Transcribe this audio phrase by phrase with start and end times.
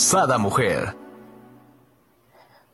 [0.00, 0.96] Sada Mujer.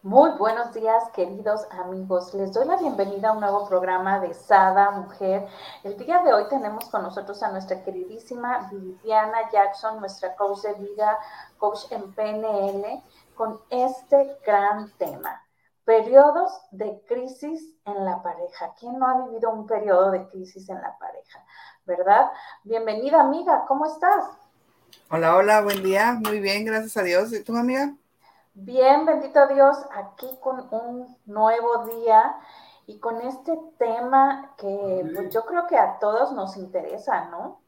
[0.02, 2.32] Muy buenos días, queridos amigos.
[2.34, 5.48] Les doy la bienvenida a un nuevo programa de Sada Mujer.
[5.82, 10.74] El día de hoy tenemos con nosotros a nuestra queridísima Viviana Jackson, nuestra coach de
[10.74, 11.18] vida,
[11.58, 13.02] coach en PNL,
[13.34, 15.42] con este gran tema.
[15.84, 18.72] Periodos de crisis en la pareja.
[18.78, 21.44] ¿Quién no ha vivido un periodo de crisis en la pareja?
[21.86, 22.30] ¿Verdad?
[22.62, 23.64] Bienvenida, amiga.
[23.66, 24.45] ¿Cómo estás?
[25.08, 26.18] Hola, hola, buen día.
[26.20, 27.32] Muy bien, gracias a Dios.
[27.32, 27.94] ¿Y tú, amiga?
[28.54, 32.34] Bien, bendito Dios, aquí con un nuevo día
[32.88, 37.60] y con este tema que pues, yo creo que a todos nos interesa, ¿no?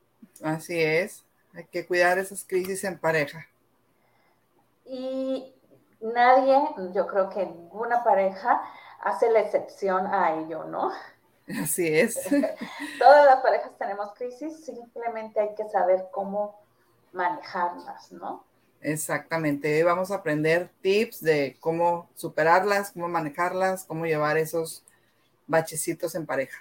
[0.43, 3.47] Así es, hay que cuidar esas crisis en pareja.
[4.85, 5.55] Y
[6.01, 6.59] nadie,
[6.93, 8.61] yo creo que ninguna pareja
[9.01, 10.91] hace la excepción a ello, ¿no?
[11.63, 12.21] Así es.
[12.99, 16.67] Todas las parejas tenemos crisis, simplemente hay que saber cómo
[17.19, 18.45] manejarlas, ¿no?
[18.81, 24.85] Exactamente, vamos a aprender tips de cómo superarlas, cómo manejarlas, cómo llevar esos
[25.49, 26.59] bachecitos en pareja.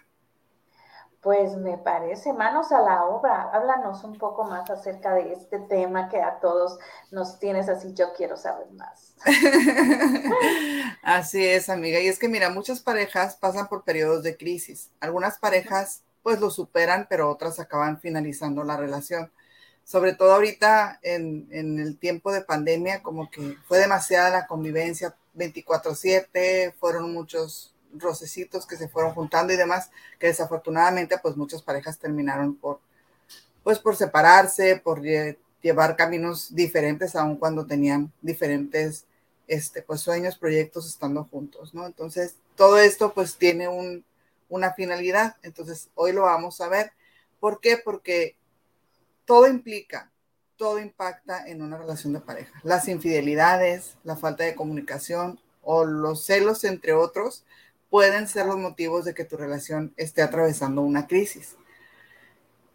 [1.21, 3.51] Pues me parece, manos a la obra.
[3.51, 6.79] Háblanos un poco más acerca de este tema que a todos
[7.11, 9.13] nos tienes así, yo quiero saber más.
[11.03, 11.99] así es, amiga.
[11.99, 14.89] Y es que mira, muchas parejas pasan por periodos de crisis.
[15.01, 19.31] Algunas parejas pues lo superan, pero otras acaban finalizando la relación
[19.87, 26.73] sobre todo ahorita en, el tiempo de pandemia, como que fue demasiada la convivencia 24/7,
[26.77, 32.53] fueron muchos rocecitos que se fueron juntando y demás, que desafortunadamente pues muchas parejas terminaron
[32.55, 32.81] por,
[33.63, 39.05] pues por separarse, por llevar caminos diferentes, aun cuando tenían diferentes
[39.47, 41.85] este, pues sueños, proyectos estando juntos, ¿no?
[41.85, 44.03] Entonces, todo esto pues tiene un,
[44.49, 46.91] una finalidad, entonces hoy lo vamos a ver.
[47.39, 47.77] ¿Por qué?
[47.77, 48.35] Porque
[49.27, 50.09] todo implica,
[50.55, 52.59] todo impacta en una relación de pareja.
[52.63, 57.45] Las infidelidades, la falta de comunicación o los celos, entre otros,
[57.89, 61.57] pueden ser los motivos de que tu relación esté atravesando una crisis.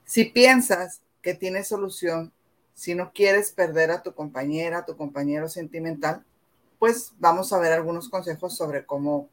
[0.05, 2.33] Si piensas que tienes solución,
[2.75, 6.23] si no quieres perder a tu compañera, a tu compañero sentimental,
[6.79, 9.31] pues vamos a ver algunos consejos sobre cómo,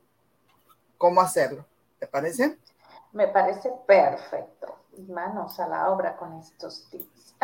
[0.97, 1.65] cómo hacerlo.
[1.99, 2.57] ¿Te parece?
[3.11, 7.35] Me parece perfecto manos a la obra con estos tips.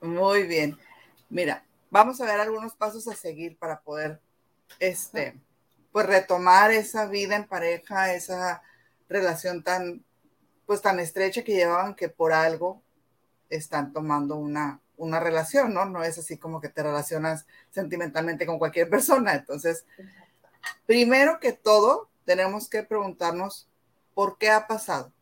[0.00, 0.78] Muy bien.
[1.30, 4.20] Mira, vamos a ver algunos pasos a seguir para poder,
[4.78, 5.40] este,
[5.92, 8.62] pues retomar esa vida en pareja, esa
[9.08, 10.04] relación tan,
[10.66, 12.82] pues tan estrecha que llevaban que por algo
[13.48, 15.84] están tomando una, una relación, ¿no?
[15.84, 19.34] No es así como que te relacionas sentimentalmente con cualquier persona.
[19.34, 19.84] Entonces,
[20.86, 23.68] primero que todo, tenemos que preguntarnos
[24.14, 25.12] por qué ha pasado.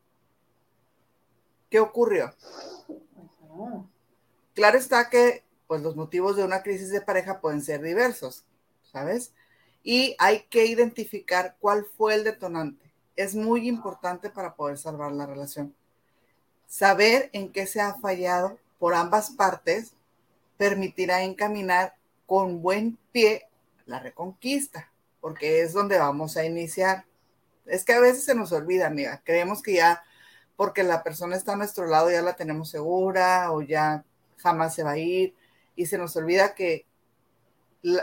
[1.70, 2.34] ¿Qué ocurrió?
[4.54, 8.44] Claro está que pues los motivos de una crisis de pareja pueden ser diversos,
[8.82, 9.32] ¿sabes?
[9.84, 12.92] Y hay que identificar cuál fue el detonante.
[13.14, 15.74] Es muy importante para poder salvar la relación.
[16.66, 19.94] Saber en qué se ha fallado por ambas partes
[20.56, 21.94] permitirá encaminar
[22.26, 23.48] con buen pie
[23.86, 27.04] la reconquista, porque es donde vamos a iniciar.
[27.64, 29.22] Es que a veces se nos olvida, amiga.
[29.24, 30.02] Creemos que ya
[30.60, 34.04] porque la persona está a nuestro lado, ya la tenemos segura o ya
[34.36, 35.34] jamás se va a ir
[35.74, 36.84] y se nos olvida que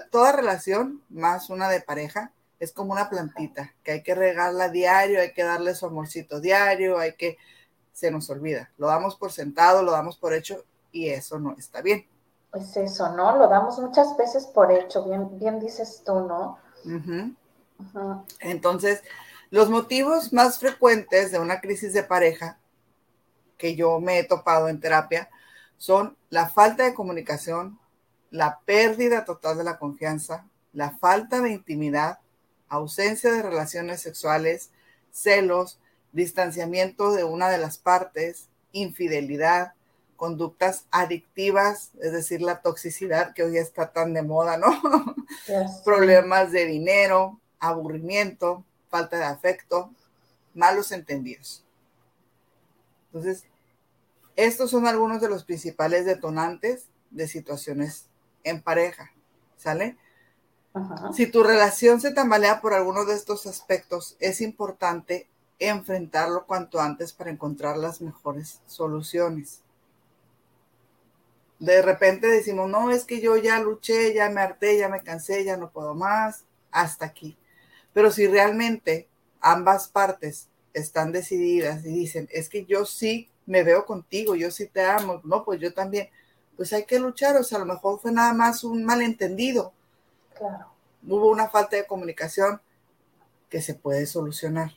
[0.09, 5.21] toda relación, más una de pareja, es como una plantita, que hay que regarla diario,
[5.21, 7.37] hay que darle su amorcito diario, hay que,
[7.93, 11.83] se nos olvida, lo damos por sentado, lo damos por hecho y eso no está
[11.83, 12.07] bien.
[12.49, 13.37] Pues eso, ¿no?
[13.37, 16.57] Lo damos muchas veces por hecho, bien, bien dices tú, ¿no?
[18.39, 19.03] Entonces,
[19.49, 22.59] los motivos más frecuentes de una crisis de pareja
[23.57, 25.29] que yo me he topado en terapia
[25.77, 27.79] son la falta de comunicación,
[28.29, 32.19] la pérdida total de la confianza, la falta de intimidad,
[32.67, 34.71] ausencia de relaciones sexuales,
[35.11, 35.79] celos,
[36.11, 39.73] distanciamiento de una de las partes, infidelidad,
[40.15, 44.67] conductas adictivas, es decir, la toxicidad que hoy está tan de moda, ¿no?
[45.85, 49.91] Problemas de dinero, aburrimiento, falta de afecto,
[50.53, 51.63] malos entendidos.
[53.07, 53.45] Entonces,
[54.35, 58.07] estos son algunos de los principales detonantes de situaciones
[58.43, 59.11] en pareja,
[59.57, 59.97] ¿sale?
[61.13, 65.27] Si tu relación se tambalea por alguno de estos aspectos, es importante
[65.59, 69.61] enfrentarlo cuanto antes para encontrar las mejores soluciones.
[71.59, 75.43] De repente decimos, no, es que yo ya luché, ya me harté, ya me cansé,
[75.43, 77.35] ya no puedo más, hasta aquí.
[77.97, 79.09] Pero si realmente
[79.41, 84.67] ambas partes están decididas y dicen, es que yo sí me veo contigo, yo sí
[84.67, 86.07] te amo, no, pues yo también,
[86.55, 89.73] pues hay que luchar, o sea, a lo mejor fue nada más un malentendido.
[90.35, 90.67] Claro.
[91.07, 92.61] Hubo una falta de comunicación
[93.49, 94.73] que se puede solucionar.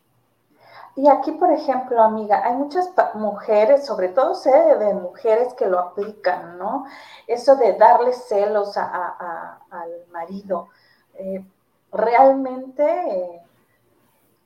[0.96, 5.78] Y aquí, por ejemplo, amiga, hay muchas mujeres, sobre todo sé de mujeres que lo
[5.78, 6.87] aplican, ¿no?
[7.26, 10.69] Eso de darle celos al marido.
[11.16, 11.44] Eh,
[11.92, 13.42] ¿Realmente eh,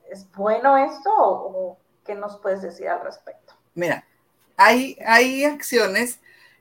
[0.09, 3.53] es bueno esto o, qué nos puedes decir al respecto?
[3.73, 4.05] Mira,
[4.57, 6.19] hay, hay acciones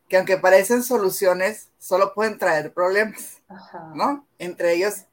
[0.08, 3.40] que aunque parecen soluciones, solo pueden traer problemas,
[3.94, 4.26] ¿no?
[4.38, 5.04] Entre ellos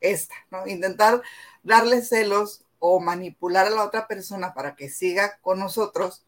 [0.00, 0.66] esta, ¿no?
[0.66, 1.22] Intentar
[1.62, 6.24] darle celos o manipular a la otra persona para que siga con nosotros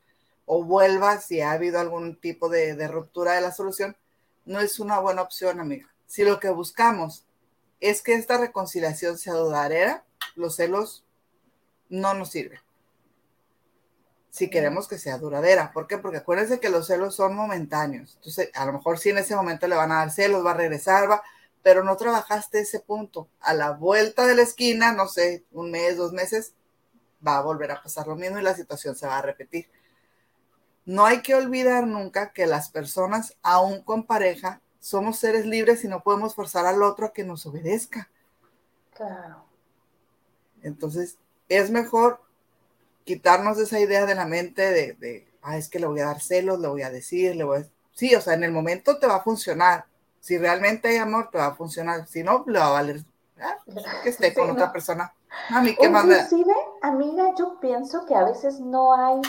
[0.46, 3.96] o vuelva si ha habido algún tipo de, ruptura de la solución,
[4.44, 5.88] no es una buena opción, amiga.
[6.06, 7.24] Si lo que buscamos
[7.84, 10.04] es que esta reconciliación sea duradera,
[10.36, 11.04] los celos
[11.90, 12.58] no nos sirven.
[14.30, 15.70] Si queremos que sea duradera.
[15.70, 15.98] ¿Por qué?
[15.98, 18.14] Porque acuérdense que los celos son momentáneos.
[18.16, 20.54] Entonces, a lo mejor si en ese momento le van a dar celos, va a
[20.54, 21.22] regresar, va,
[21.62, 23.28] pero no trabajaste ese punto.
[23.38, 26.54] A la vuelta de la esquina, no sé, un mes, dos meses,
[27.24, 29.70] va a volver a pasar lo mismo y la situación se va a repetir.
[30.86, 35.88] No hay que olvidar nunca que las personas, aún con pareja, somos seres libres y
[35.88, 38.10] no podemos forzar al otro a que nos obedezca.
[38.94, 39.42] Claro.
[40.62, 41.16] Entonces,
[41.48, 42.20] es mejor
[43.04, 46.20] quitarnos esa idea de la mente de, de ah, es que le voy a dar
[46.20, 47.66] celos, le voy a decir, le voy a...
[47.92, 49.86] Sí, o sea, en el momento te va a funcionar,
[50.20, 52.06] si realmente hay amor, te va a funcionar.
[52.06, 53.00] Si no, le va a valer
[53.40, 53.56] ah,
[54.02, 55.14] que esté con otra persona.
[55.48, 59.22] A mí, ¿qué Inclusive, amiga, yo pienso que a veces no hay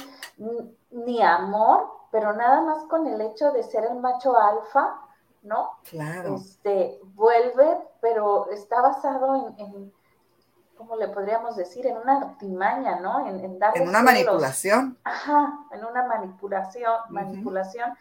[0.91, 5.04] ni amor, pero nada más con el hecho de ser el macho alfa,
[5.45, 5.71] ¿no?
[5.89, 6.35] Claro.
[6.35, 9.93] Este, vuelve, pero está basado en,
[10.77, 11.87] ¿cómo le podríamos decir?
[11.87, 13.27] En una artimaña, ¿no?
[13.27, 14.97] En, en, en una manipulación.
[15.03, 17.95] Ajá, en una manipulación, manipulación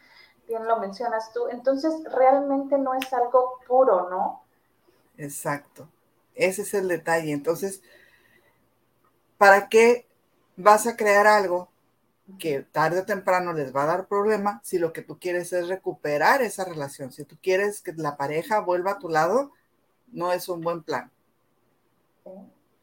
[0.46, 1.49] bien lo mencionas tú.
[1.49, 4.43] Entonces, realmente no es algo puro, ¿no?
[5.17, 5.88] Exacto.
[6.35, 7.32] Ese es el detalle.
[7.32, 7.82] Entonces,
[9.38, 10.06] ¿para qué
[10.56, 11.69] vas a crear algo
[12.38, 15.69] que tarde o temprano les va a dar problema si lo que tú quieres es
[15.69, 17.12] recuperar esa relación?
[17.12, 19.53] Si tú quieres que la pareja vuelva a tu lado,
[20.12, 21.11] no es un buen plan.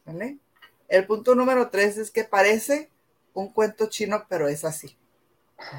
[0.05, 0.37] ¿Vale?
[0.87, 2.89] El punto número tres es que parece
[3.33, 4.97] un cuento chino, pero es así.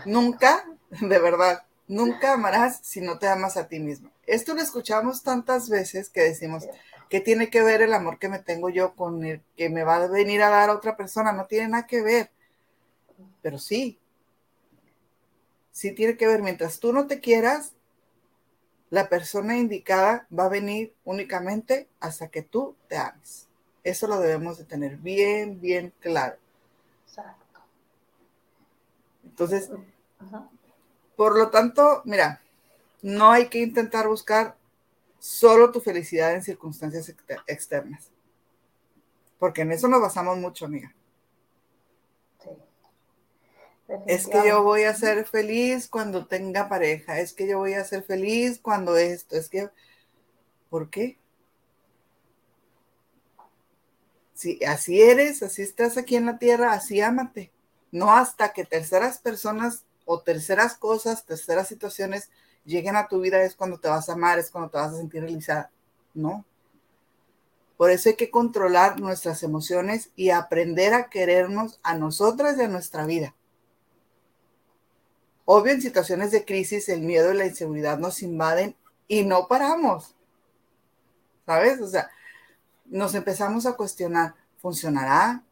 [0.06, 4.10] Nunca, de verdad, Nunca amarás si no te amas a ti mismo.
[4.26, 6.66] Esto lo escuchamos tantas veces que decimos,
[7.10, 9.96] ¿qué tiene que ver el amor que me tengo yo con el que me va
[9.96, 11.32] a venir a dar otra persona?
[11.32, 12.30] No tiene nada que ver.
[13.42, 13.98] Pero sí,
[15.70, 16.42] sí tiene que ver.
[16.42, 17.74] Mientras tú no te quieras,
[18.90, 23.48] la persona indicada va a venir únicamente hasta que tú te ames.
[23.84, 26.36] Eso lo debemos de tener bien, bien claro.
[27.06, 27.60] Exacto.
[29.24, 29.70] Entonces,
[31.16, 32.42] por lo tanto, mira,
[33.00, 34.56] no hay que intentar buscar
[35.18, 37.14] solo tu felicidad en circunstancias
[37.46, 38.10] externas.
[39.38, 40.94] Porque en eso nos basamos mucho, amiga.
[44.06, 47.84] Es que yo voy a ser feliz cuando tenga pareja, es que yo voy a
[47.84, 49.68] ser feliz cuando esto, es que...
[50.70, 51.18] ¿Por qué?
[54.34, 57.52] Si así eres, así estás aquí en la tierra, así ámate.
[57.90, 62.30] No hasta que terceras personas o terceras cosas, terceras situaciones
[62.64, 64.96] lleguen a tu vida es cuando te vas a amar, es cuando te vas a
[64.96, 65.70] sentir realizada.
[66.14, 66.44] No.
[67.76, 72.68] Por eso hay que controlar nuestras emociones y aprender a querernos a nosotras y a
[72.68, 73.34] nuestra vida.
[75.44, 78.76] Obvio, en situaciones de crisis, el miedo y la inseguridad nos invaden
[79.08, 80.14] y no paramos.
[81.46, 81.80] ¿Sabes?
[81.80, 82.10] O sea,
[82.86, 85.42] nos empezamos a cuestionar, ¿funcionará?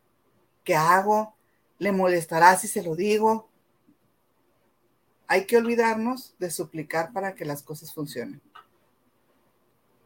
[0.65, 1.35] ¿Qué hago?
[1.79, 3.51] ¿Le molestará si se lo digo?
[5.31, 8.43] hay que olvidarnos de suplicar para que las cosas funcionen.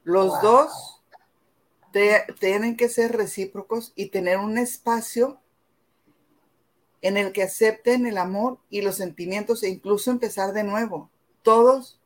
[0.03, 1.03] Los dos
[2.39, 5.41] tienen que ser recíprocos y tener un espacio
[7.05, 11.11] en el que acepten el amor y los sentimientos e incluso empezar de nuevo.
[11.43, 12.01] Todos,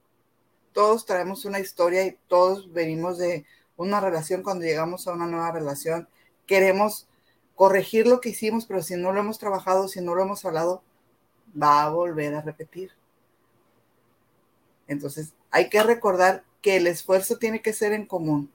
[0.72, 5.52] todos traemos una historia y todos venimos de una relación cuando llegamos a una nueva
[5.52, 6.08] relación.
[6.46, 7.06] Queremos
[7.54, 10.82] corregir lo que hicimos, pero si no lo hemos trabajado, si no lo hemos hablado,
[11.50, 12.90] va a volver a repetir.
[14.88, 18.50] Entonces, hay que recordar que el esfuerzo tiene que ser en común.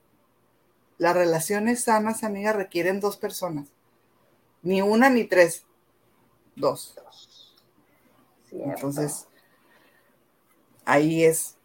[0.98, 3.68] las relaciones sanas, amiga, requieren dos personas.
[4.62, 5.64] Ni una ni tres.
[6.56, 6.94] Dos.
[8.50, 9.26] Entonces,
[10.84, 11.56] ahí es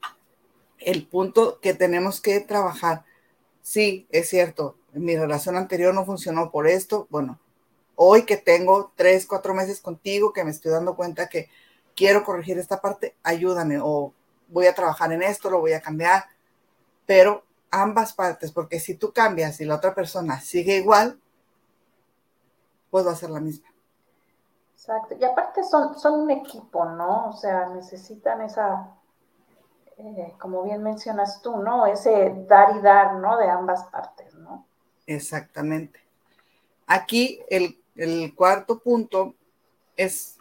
[0.80, 3.06] el punto que tenemos que trabajar.
[3.62, 7.08] Sí, es cierto, mi relación anterior no funcionó por esto.
[7.10, 7.40] Bueno,
[7.96, 11.50] hoy que tengo tres, cuatro meses contigo, que me estoy dando cuenta que
[11.96, 14.14] quiero corregir esta parte, ayúdame o
[14.48, 16.26] voy a trabajar en esto, lo voy a cambiar.
[17.06, 21.20] Pero ambas partes, porque si tú cambias y la otra persona sigue igual,
[22.90, 23.69] pues va a ser la misma.
[24.90, 25.16] Exacto.
[25.20, 27.30] Y aparte son, son un equipo, ¿no?
[27.30, 28.90] O sea, necesitan esa,
[29.98, 31.86] eh, como bien mencionas tú, ¿no?
[31.86, 33.38] Ese dar y dar, ¿no?
[33.38, 34.66] De ambas partes, ¿no?
[35.06, 36.00] Exactamente.
[36.88, 39.36] Aquí el, el cuarto punto
[39.96, 40.38] es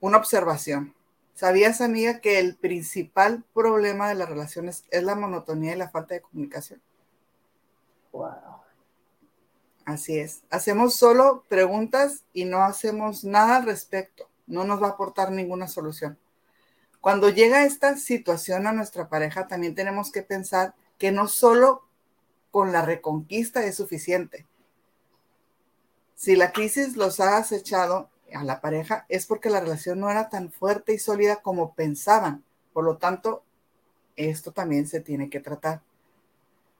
[0.00, 0.92] una observación.
[1.34, 6.14] ¿Sabías, amiga, que el principal problema de las relaciones es la monotonía y la falta
[6.14, 6.82] de comunicación?
[8.12, 8.49] Wow.
[9.90, 10.42] Así es.
[10.50, 14.28] Hacemos solo preguntas y no hacemos nada al respecto.
[14.46, 16.16] No nos va a aportar ninguna solución.
[17.00, 21.82] Cuando llega esta situación a nuestra pareja, también tenemos que pensar que no solo
[22.52, 24.46] con la reconquista es suficiente.
[26.14, 30.28] Si la crisis los ha acechado a la pareja es porque la relación no era
[30.28, 32.44] tan fuerte y sólida como pensaban.
[32.72, 33.42] Por lo tanto,
[34.14, 35.82] esto también se tiene que tratar.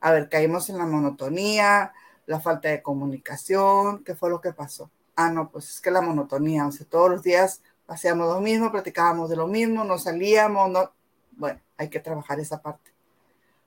[0.00, 1.92] A ver, caímos en la monotonía,
[2.30, 4.88] la falta de comunicación, ¿qué fue lo que pasó?
[5.16, 8.70] Ah, no, pues es que la monotonía, o sea, todos los días hacíamos lo mismo,
[8.70, 10.92] platicábamos de lo mismo, no salíamos, no.
[11.32, 12.92] Bueno, hay que trabajar esa parte.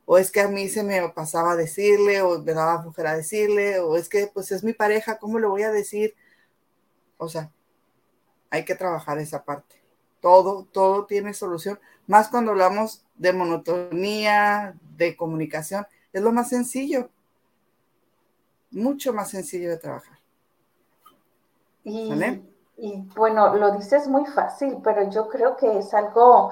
[0.05, 3.97] O es que a mí se me pasaba decirle, o me daba flojera decirle, o
[3.97, 6.15] es que pues es mi pareja, ¿cómo le voy a decir?
[7.17, 7.51] O sea,
[8.49, 9.75] hay que trabajar esa parte.
[10.21, 11.81] Todo, todo tiene solución.
[12.07, 17.09] Más cuando hablamos de monotonía, de comunicación, es lo más sencillo.
[18.73, 20.17] Mucho más sencillo de trabajar.
[21.83, 22.11] Y,
[22.77, 26.51] y bueno, lo dices muy fácil, pero yo creo que es algo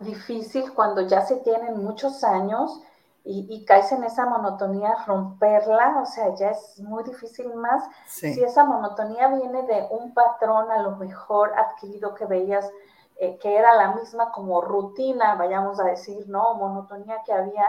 [0.00, 2.80] difícil cuando ya se tienen muchos años
[3.26, 8.64] y, caes en esa monotonía, romperla, o sea, ya es muy difícil más si esa
[8.64, 12.70] monotonía viene de un patrón a lo mejor adquirido que veías
[13.16, 16.54] eh, que era la misma como rutina, vayamos a decir, ¿no?
[16.56, 17.64] Monotonía que había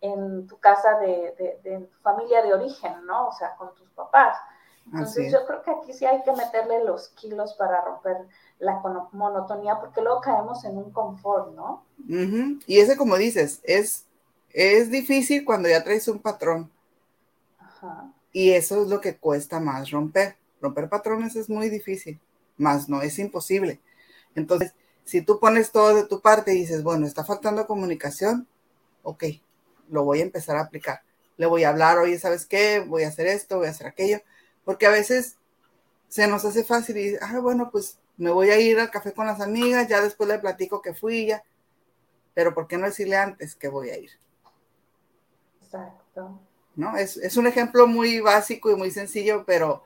[0.00, 3.28] en tu casa de, de, tu familia de origen, ¿no?
[3.28, 4.36] O sea, con tus papás.
[4.86, 8.16] Entonces yo creo que aquí sí hay que meterle los kilos para romper
[8.58, 11.84] la monotonía porque luego caemos en un confort, ¿no?
[12.66, 14.06] Y ese, como dices, es
[14.52, 16.70] es difícil cuando ya traes un patrón.
[18.32, 20.36] Y eso es lo que cuesta más romper.
[20.60, 22.20] Romper patrones es muy difícil,
[22.58, 23.80] más no es imposible.
[24.34, 28.46] Entonces, si tú pones todo de tu parte y dices, bueno, está faltando comunicación,
[29.02, 29.24] ok,
[29.90, 31.02] lo voy a empezar a aplicar.
[31.36, 32.80] Le voy a hablar, oye, ¿sabes qué?
[32.80, 34.20] Voy a hacer esto, voy a hacer aquello,
[34.64, 35.36] porque a veces
[36.08, 39.26] se nos hace fácil y, ah, bueno, pues me voy a ir al café con
[39.26, 41.42] las amigas, ya después le platico que fui ya,
[42.34, 44.10] pero ¿por qué no decirle antes que voy a ir?
[45.62, 46.38] Exacto.
[46.76, 46.96] ¿No?
[46.96, 49.84] Es, un ejemplo muy básico y muy sencillo, pero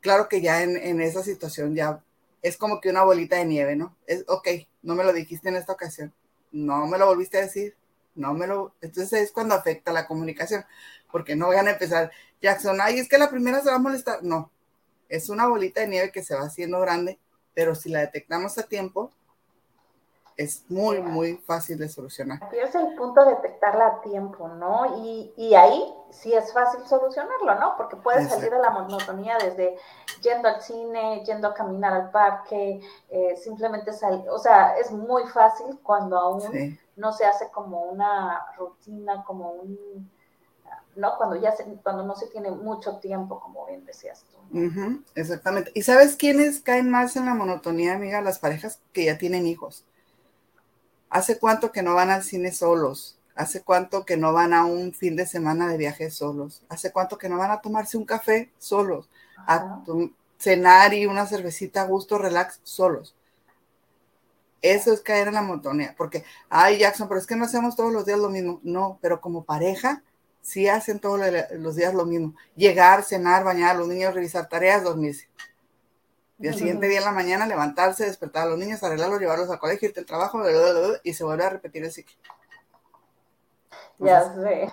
[0.00, 2.02] claro que ya en, esa situación ya
[2.42, 3.96] es como que una bolita de nieve, ¿no?
[4.06, 4.48] Es, ok,
[4.82, 6.12] no me lo dijiste en esta ocasión,
[6.50, 7.76] no me lo volviste a decir,
[8.14, 8.74] no me lo...
[8.80, 10.64] Entonces es cuando afecta la comunicación,
[11.10, 14.22] porque no van a empezar, Jackson, ay, es que la primera se va a molestar.
[14.22, 14.50] No,
[15.08, 17.18] es una bolita de nieve que se va haciendo grande,
[17.54, 19.12] pero si la detectamos a tiempo,
[20.36, 22.42] es muy, muy fácil de solucionar.
[22.42, 25.04] Aquí es el punto de detectarla a tiempo, ¿no?
[25.04, 27.74] Y, y ahí sí es fácil solucionarlo, ¿no?
[27.76, 29.76] Porque puedes salir de la monotonía desde
[30.20, 35.24] yendo al cine, yendo a caminar al parque, eh, simplemente salir, o sea, es muy
[35.28, 40.10] fácil cuando aún no se hace como una rutina, como un,
[40.96, 41.16] ¿no?
[41.16, 44.38] Cuando ya se, cuando no se tiene mucho tiempo, como bien decías tú.
[45.14, 45.70] exactamente.
[45.74, 48.20] ¿Y sabes quiénes caen más en la monotonía, amiga?
[48.20, 49.84] Las parejas que ya tienen hijos.
[51.12, 53.18] ¿Hace cuánto que no van al cine solos?
[53.34, 56.62] ¿Hace cuánto que no van a un fin de semana de viaje solos?
[56.70, 59.10] ¿Hace cuánto que no van a tomarse un café solos?
[59.36, 59.84] A
[60.38, 63.14] cenar y una cervecita a gusto, relax, solos.
[64.62, 67.92] Eso es caer en la monotonía, porque, ay, Jackson, pero es que no hacemos todos
[67.92, 68.60] los días lo mismo.
[68.62, 70.02] No, pero como pareja,
[70.40, 71.20] sí hacen todos
[71.58, 72.34] los días lo mismo.
[72.56, 75.28] Llegar, cenar, bañar a los niños, revisar tareas, dormirse.
[76.42, 79.60] Y al siguiente día en la mañana levantarse, despertar a los niños, arreglarlos, llevarlos al
[79.60, 80.42] colegio, irte al trabajo,
[81.04, 82.16] y se vuelve a repetir el ciclo.
[84.00, 84.68] ya sé.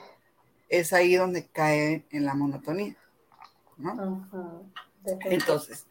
[0.68, 2.96] Es ahí donde cae en la monotonía.
[5.26, 5.86] Entonces,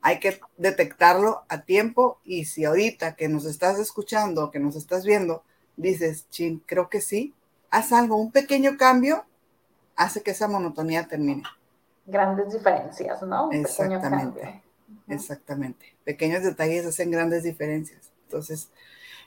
[0.00, 5.04] hay que detectarlo a tiempo y si ahorita que nos estás escuchando, que nos estás
[5.04, 5.42] viendo,
[5.76, 7.34] dices, chin, creo que sí,
[7.70, 9.24] haz algo, un pequeño cambio
[9.96, 11.42] hace que esa monotonía termine.
[12.06, 13.50] Grandes diferencias, ¿no?
[13.50, 14.63] exactamente.
[15.08, 15.94] Exactamente.
[16.04, 18.10] Pequeños detalles hacen grandes diferencias.
[18.24, 18.68] Entonces,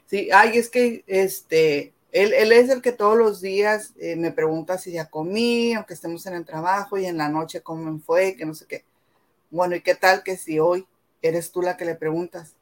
[0.05, 4.31] sí, ay, es que este, él, él es el que todos los días eh, me
[4.31, 8.35] pregunta si ya comí, aunque estemos en el trabajo y en la noche cómo fue,
[8.35, 8.85] que no sé qué.
[9.49, 10.87] Bueno, ¿y qué tal que si hoy
[11.21, 12.55] eres tú la que le preguntas?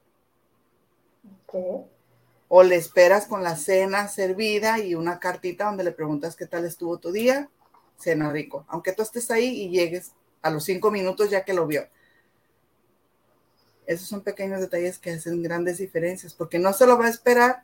[2.47, 6.65] O le esperas con la cena servida y una cartita donde le preguntas qué tal
[6.65, 7.49] estuvo tu día,
[7.97, 8.65] cena rico.
[8.67, 10.11] Aunque tú estés ahí y llegues
[10.41, 11.87] a los cinco minutos ya que lo vio.
[13.87, 17.63] Esos son pequeños detalles que hacen grandes diferencias, porque no se lo va a esperar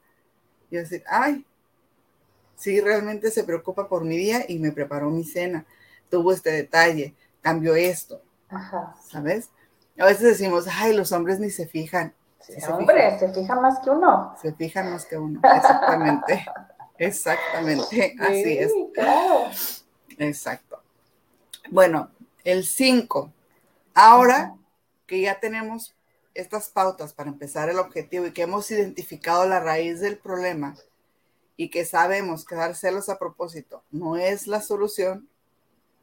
[0.69, 1.45] y decir, ay,
[2.55, 5.65] sí, realmente se preocupa por mi día y me preparó mi cena,
[6.09, 8.95] tuvo este detalle, cambió esto, Ajá.
[9.09, 9.49] ¿sabes?
[9.97, 12.13] A veces decimos, ay, los hombres ni se fijan.
[12.39, 14.35] Sí, se hombre, se fijan más que uno.
[14.41, 16.45] Se fijan más que uno, exactamente.
[16.97, 18.71] exactamente, así es.
[18.93, 19.45] Claro.
[20.17, 20.81] Exacto.
[21.69, 22.09] Bueno,
[22.43, 23.31] el 5.
[23.93, 24.55] Ahora
[25.05, 25.93] que ya tenemos
[26.33, 30.75] estas pautas para empezar el objetivo y que hemos identificado la raíz del problema
[31.57, 35.29] y que sabemos que dar celos a propósito no es la solución,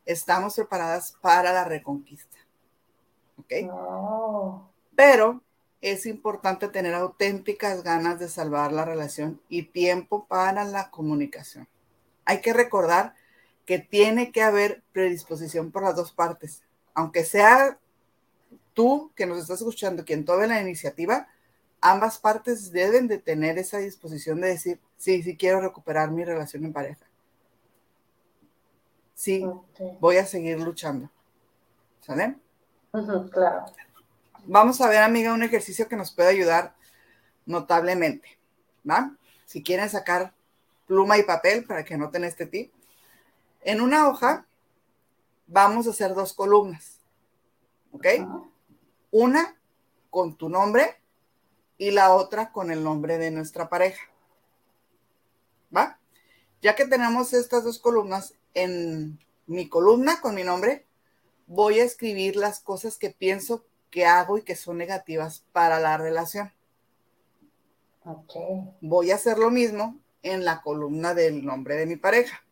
[0.04, 2.36] estamos preparadas para la reconquista.
[3.38, 3.52] ¿Ok?
[4.94, 5.42] Pero
[5.80, 11.68] es importante tener auténticas ganas de salvar la relación y tiempo para la comunicación.
[12.24, 13.14] Hay que recordar
[13.64, 16.62] que tiene que haber predisposición por las dos partes.
[16.94, 17.78] Aunque sea
[18.78, 21.26] tú que nos estás escuchando, quien tome la iniciativa,
[21.80, 26.64] ambas partes deben de tener esa disposición de decir, sí, sí quiero recuperar mi relación
[26.64, 27.04] en pareja.
[29.16, 29.44] Sí,
[29.98, 31.10] voy a seguir luchando.
[32.02, 32.36] ¿Sale?
[33.32, 33.64] claro.
[34.44, 36.76] Vamos a ver, amiga, un ejercicio que nos puede ayudar
[37.46, 38.38] notablemente.
[38.88, 39.10] ¿Va?
[39.44, 40.32] Si quieren sacar
[40.86, 42.72] pluma y papel para que noten este tip.
[43.60, 44.46] En una hoja
[45.48, 47.00] vamos a hacer dos columnas.
[47.90, 48.06] ¿Ok?
[49.10, 49.56] Una
[50.10, 50.96] con tu nombre
[51.76, 54.02] y la otra con el nombre de nuestra pareja.
[55.74, 55.98] ¿Va?
[56.60, 60.86] Ya que tenemos estas dos columnas, en mi columna con mi nombre,
[61.46, 65.96] voy a escribir las cosas que pienso que hago y que son negativas para la
[65.96, 66.52] relación.
[68.04, 68.70] Okay.
[68.80, 72.42] Voy a hacer lo mismo en la columna del nombre de mi pareja.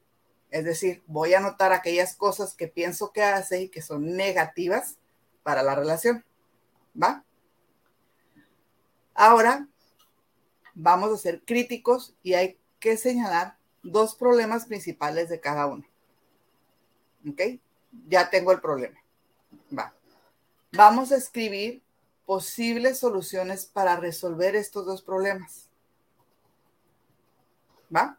[0.50, 4.98] Es decir, voy a anotar aquellas cosas que pienso que hace y que son negativas
[5.42, 6.24] para la relación.
[7.00, 7.24] ¿Va?
[9.14, 9.68] Ahora
[10.74, 15.84] vamos a ser críticos y hay que señalar dos problemas principales de cada uno.
[17.28, 17.40] ¿Ok?
[18.08, 18.98] Ya tengo el problema.
[19.76, 19.94] Va.
[20.72, 21.82] Vamos a escribir
[22.26, 25.70] posibles soluciones para resolver estos dos problemas.
[27.94, 28.18] ¿Va?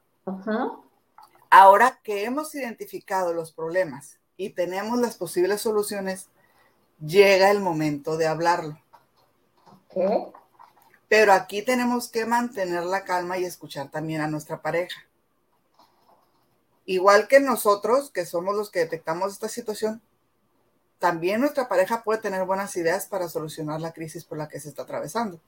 [1.49, 6.29] Ahora que hemos identificado los problemas y tenemos las posibles soluciones,
[6.99, 8.79] llega el momento de hablarlo.
[9.93, 10.31] ¿Qué?
[11.09, 15.01] Pero aquí tenemos que mantener la calma y escuchar también a nuestra pareja.
[16.85, 20.01] Igual que nosotros, que somos los que detectamos esta situación,
[20.99, 24.69] también nuestra pareja puede tener buenas ideas para solucionar la crisis por la que se
[24.69, 25.39] está atravesando.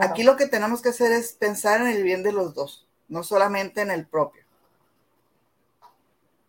[0.00, 3.22] Aquí lo que tenemos que hacer es pensar en el bien de los dos, no
[3.22, 4.44] solamente en el propio.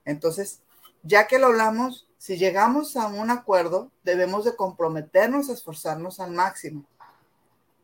[0.06, 0.60] Entonces,
[1.04, 6.32] ya que lo hablamos, si llegamos a un acuerdo, debemos de comprometernos a esforzarnos al
[6.32, 6.84] máximo,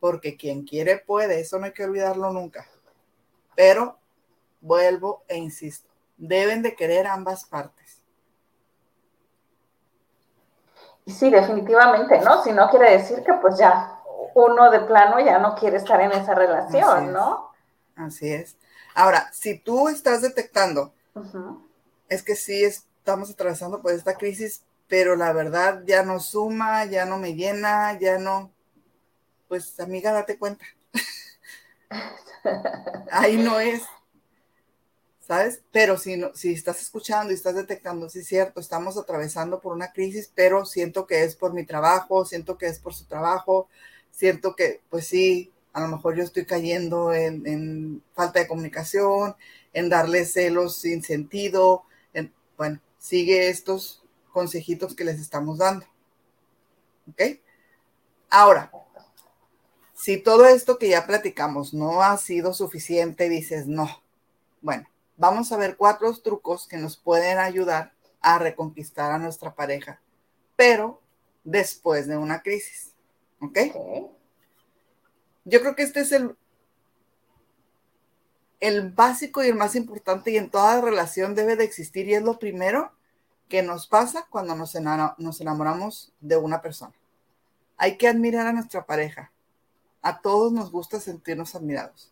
[0.01, 2.67] porque quien quiere puede, eso no hay que olvidarlo nunca.
[3.55, 3.97] Pero
[4.59, 8.01] vuelvo e insisto, deben de querer ambas partes.
[11.07, 12.43] Sí, definitivamente, ¿no?
[12.43, 13.99] Si no quiere decir que pues ya
[14.33, 17.51] uno de plano ya no quiere estar en esa relación, ¿no?
[17.95, 18.57] Así es.
[18.95, 20.93] Ahora, si tú estás detectando,
[22.09, 26.85] es que sí es, estamos atravesando por esta crisis, pero la verdad ya no suma,
[26.85, 28.51] ya no me llena, ya no,
[29.47, 30.65] pues amiga, date cuenta.
[33.11, 33.83] Ahí no es.
[35.19, 35.61] ¿Sabes?
[35.71, 39.73] Pero si, no, si estás escuchando y estás detectando, sí es cierto, estamos atravesando por
[39.73, 43.69] una crisis, pero siento que es por mi trabajo, siento que es por su trabajo,
[44.09, 49.35] siento que, pues sí, a lo mejor yo estoy cayendo en, en falta de comunicación,
[49.73, 55.85] en darle celos sin sentido, en, bueno, sigue estos consejitos que les estamos dando.
[57.07, 57.39] ¿Ok?
[58.31, 58.71] Ahora,
[59.93, 63.87] si todo esto que ya platicamos no ha sido suficiente, dices no.
[64.59, 70.01] Bueno, vamos a ver cuatro trucos que nos pueden ayudar a reconquistar a nuestra pareja,
[70.55, 70.99] pero
[71.43, 72.91] después de una crisis.
[73.39, 73.59] ¿Ok?
[75.43, 76.35] Yo creo que este es el,
[78.59, 82.23] el básico y el más importante y en toda relación debe de existir y es
[82.23, 82.91] lo primero
[83.49, 86.93] que nos pasa cuando nos, enamoramos de una persona.
[87.77, 89.31] Hay que admirar a nuestra pareja.
[90.01, 92.11] A todos nos gusta sentirnos admirados.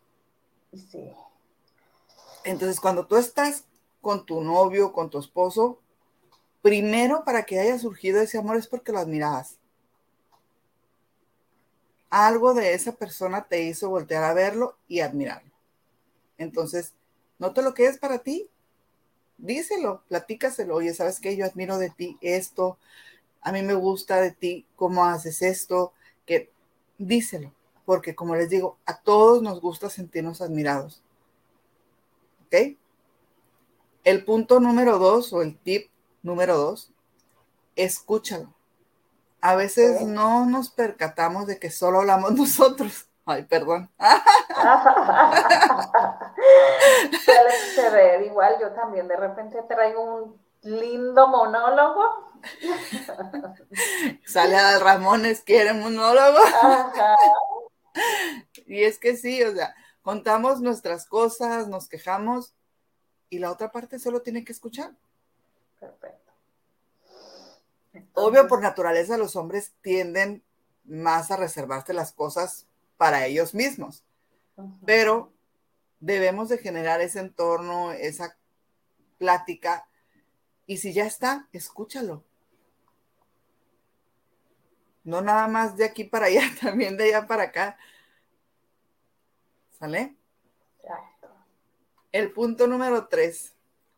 [0.92, 1.12] Sí.
[2.44, 3.66] Entonces, cuando tú estás
[4.02, 5.80] con tu novio, con tu esposo,
[6.62, 9.58] primero para que haya surgido ese amor es porque lo admirabas.
[12.10, 15.53] Algo de esa persona te hizo voltear a verlo y admirarlo.
[16.38, 16.94] Entonces,
[17.40, 18.50] no te lo quedes para ti.
[19.38, 20.76] Díselo, platícaselo.
[20.76, 21.36] Oye, ¿sabes qué?
[21.36, 22.78] Yo admiro de ti esto.
[23.42, 25.94] A mí me gusta de ti cómo haces esto.
[26.26, 26.52] Que
[26.98, 27.54] díselo,
[27.86, 31.02] porque como les digo, a todos nos gusta sentirnos admirados.
[32.46, 32.78] ¿Ok?
[34.04, 35.90] El punto número dos o el tip
[36.22, 36.92] número dos,
[37.76, 38.54] escúchalo.
[39.42, 43.08] A veces no nos percatamos de que solo hablamos nosotros.
[43.26, 43.90] Ay, perdón.
[47.26, 52.34] Suele ver, igual yo también de repente traigo un lindo monólogo.
[54.26, 56.40] Sale a Ramones, quiere monólogo.
[58.66, 62.54] Y es que sí, o sea, contamos nuestras cosas, nos quejamos
[63.30, 64.92] y la otra parte solo tiene que escuchar.
[65.80, 66.34] Perfecto.
[68.14, 70.44] Obvio, por naturaleza los hombres tienden
[70.84, 72.66] más a reservarse las cosas
[72.98, 74.04] para ellos mismos.
[74.86, 75.34] Pero
[76.00, 78.38] debemos de generar ese entorno, esa
[79.18, 79.88] plática.
[80.66, 82.24] Y si ya está, escúchalo.
[85.04, 87.78] No nada más de aquí para allá, también de allá para acá.
[89.80, 90.16] ¿Sale?
[92.12, 93.56] El punto número tres.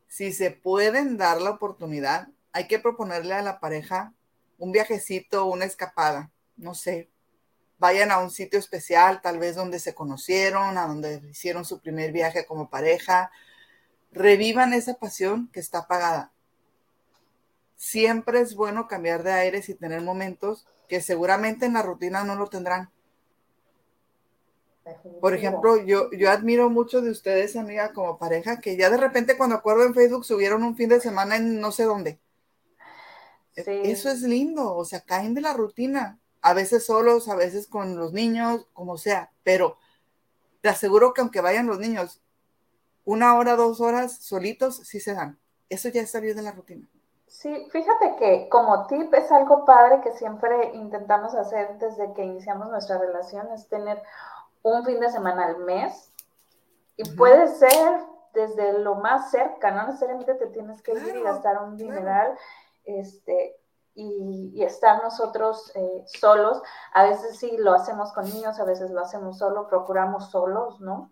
[0.08, 4.14] Si se pueden dar la oportunidad, hay que proponerle a la pareja
[4.58, 6.32] un viajecito, una escapada.
[6.56, 7.10] No sé,
[7.78, 12.12] vayan a un sitio especial, tal vez donde se conocieron, a donde hicieron su primer
[12.12, 13.32] viaje como pareja,
[14.12, 16.32] revivan esa pasión que está apagada.
[17.76, 22.36] Siempre es bueno cambiar de aires y tener momentos que seguramente en la rutina no
[22.36, 22.90] lo tendrán.
[25.20, 29.36] Por ejemplo, yo, yo admiro mucho de ustedes, amiga, como pareja, que ya de repente
[29.36, 32.20] cuando acuerdo en Facebook subieron un fin de semana en no sé dónde.
[33.56, 37.98] Eso es lindo, o sea, caen de la rutina a veces solos, a veces con
[37.98, 39.78] los niños, como sea, pero
[40.62, 42.22] te aseguro que aunque vayan los niños
[43.04, 45.40] una hora, dos horas solitos, sí se dan.
[45.70, 46.88] Eso ya es salir de la rutina.
[47.26, 52.70] Sí, fíjate que como tip es algo padre que siempre intentamos hacer desde que iniciamos
[52.70, 54.04] nuestra relación, es tener
[54.62, 56.12] un fin de semana al mes
[56.96, 58.02] y puede ser
[58.36, 62.38] desde lo más cerca, no necesariamente te tienes que ir y gastar un dineral,
[62.84, 63.58] este,
[63.96, 66.62] y, estar nosotros eh, solos.
[66.94, 71.12] A veces sí lo hacemos con niños, a veces lo hacemos solo, procuramos solos, ¿no?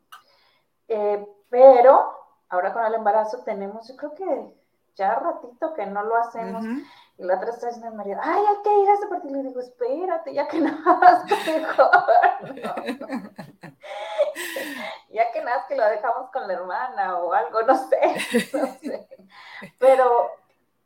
[0.88, 2.14] Eh, pero
[2.50, 4.54] ahora con el embarazo tenemos, yo creo que
[4.96, 6.64] ya ratito que no lo hacemos.
[7.18, 9.40] Y la otra está diciendo mi marido, ay, hay que ir a ese partido.
[9.40, 11.90] Y le digo, espérate, ya que nada, mejor.
[15.10, 18.50] ya que nada, que lo dejamos con la hermana o algo, no sé.
[18.58, 19.08] No sé.
[19.80, 20.32] Pero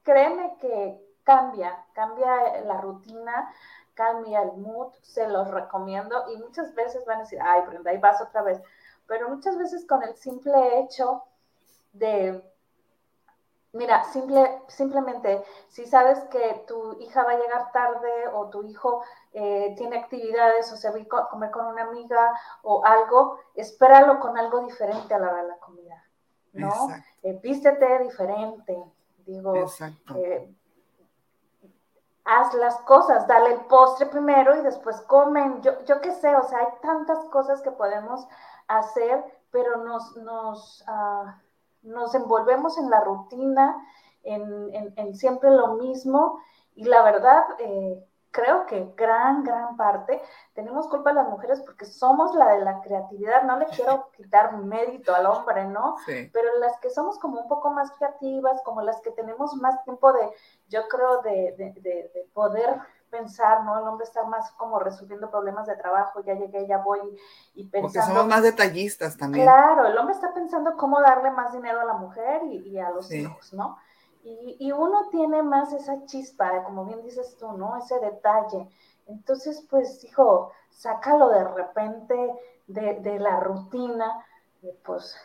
[0.04, 3.54] créeme que cambia, cambia la rutina,
[3.94, 7.98] cambia el mood, se los recomiendo y muchas veces van a decir, ay, Brenda, ahí
[7.98, 8.62] vas otra vez,
[9.08, 11.24] pero muchas veces con el simple hecho
[11.92, 12.42] de,
[13.74, 19.04] mira, simple, simplemente, si sabes que tu hija va a llegar tarde o tu hijo
[19.34, 24.38] eh, tiene actividades o se va a comer con una amiga o algo, espéralo con
[24.38, 26.06] algo diferente a la hora de la comida,
[26.54, 26.88] ¿no?
[27.22, 28.82] Eh, vístete diferente,
[29.26, 29.66] digo,
[30.16, 30.56] eh,
[32.28, 35.62] haz las cosas, dale el postre primero y después comen.
[35.62, 38.28] Yo, yo qué sé, o sea, hay tantas cosas que podemos
[38.68, 41.40] hacer, pero nos, nos, ah,
[41.84, 43.78] nos envolvemos en la rutina,
[44.24, 46.40] en, en, siempre lo mismo.
[46.76, 48.06] Y la verdad, eh,
[48.38, 50.22] creo que gran, gran parte
[50.54, 53.44] tenemos culpa las mujeres porque somos la de la creatividad.
[53.44, 55.96] No le quiero quitar mérito al hombre, ¿no?
[56.06, 60.14] Pero las que somos como un poco más creativas, como las que tenemos más tiempo
[60.14, 60.30] de,
[60.70, 63.80] yo creo, de, de, poder pensar, ¿no?
[63.80, 67.00] El hombre está más como resolviendo problemas de trabajo, ya llegué, ya voy
[67.56, 67.94] y pensando.
[67.94, 69.46] Porque somos más detallistas también.
[69.46, 73.12] Claro, el hombre está pensando cómo darle más dinero a la mujer y, a los
[73.12, 73.78] hijos, ¿no?
[74.24, 77.78] Y, uno tiene más esa chispa, como bien dices tú, ¿no?
[77.78, 78.68] Ese detalle.
[79.08, 82.34] Entonces, pues, hijo, sácalo de repente
[82.68, 84.26] de, la rutina,
[84.84, 85.16] pues,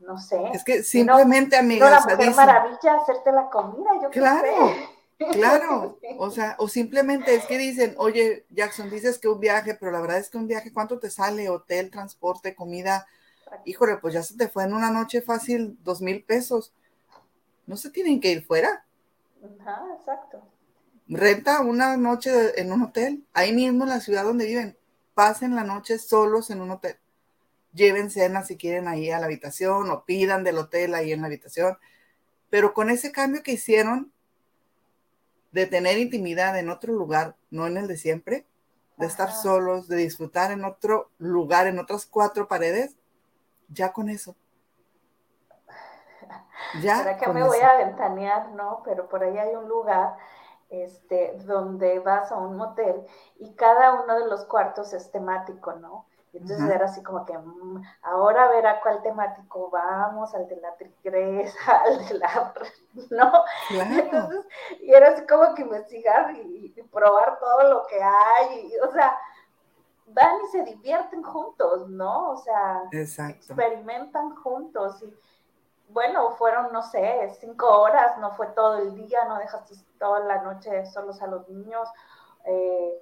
[0.00, 0.40] no sé.
[0.52, 1.90] Es que simplemente, no, amiga.
[1.90, 4.72] No, la maravilla hacerte la comida, yo Claro,
[5.32, 5.98] claro.
[6.18, 10.00] O sea, o simplemente es que dicen, oye, Jackson, dices que un viaje, pero la
[10.00, 11.48] verdad es que un viaje, ¿cuánto te sale?
[11.48, 13.06] Hotel, transporte, comida.
[13.64, 16.72] híjole, pues ya se te fue en una noche fácil dos mil pesos.
[17.66, 18.84] No se tienen que ir fuera.
[19.60, 20.42] Ajá, exacto.
[21.08, 24.78] Renta una noche en un hotel, ahí mismo en la ciudad donde viven.
[25.14, 26.96] Pasen la noche solos en un hotel.
[27.74, 31.26] Lleven cena si quieren ahí a la habitación o pidan del hotel ahí en la
[31.26, 31.76] habitación.
[32.50, 34.12] Pero con ese cambio que hicieron
[35.52, 38.46] de tener intimidad en otro lugar, no en el de siempre,
[38.96, 42.96] de estar solos, de disfrutar en otro lugar, en otras cuatro paredes,
[43.68, 44.36] ya con eso.
[46.82, 46.96] Ya.
[46.96, 48.50] ¿Será que me voy a ventanear?
[48.50, 50.16] No, pero por ahí hay un lugar
[50.68, 56.06] este, donde vas a un motel y cada uno de los cuartos es temático, ¿no?
[56.32, 61.58] Entonces era así como que, mm, ahora verá cuál temático vamos, al de la tigresa,
[61.86, 62.54] al de la,
[63.10, 63.32] ¿no?
[63.70, 64.46] Entonces,
[64.80, 68.90] y era así como que investigar y, y, probar todo lo que hay, y, o
[68.92, 69.14] sea,
[70.06, 72.30] van y se divierten juntos, ¿no?
[72.30, 75.14] O sea, experimentan juntos y
[75.92, 80.42] bueno, fueron, no sé, cinco horas, no fue todo el día, no dejaste toda la
[80.42, 81.88] noche solos a los niños.
[82.44, 82.98] Eh,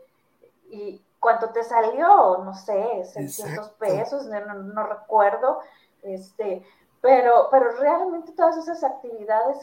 [0.71, 5.61] y cuánto te salió, no sé, 600 pesos, no, recuerdo,
[6.03, 6.67] este,
[7.01, 9.59] pero, pero realmente todas esas actividades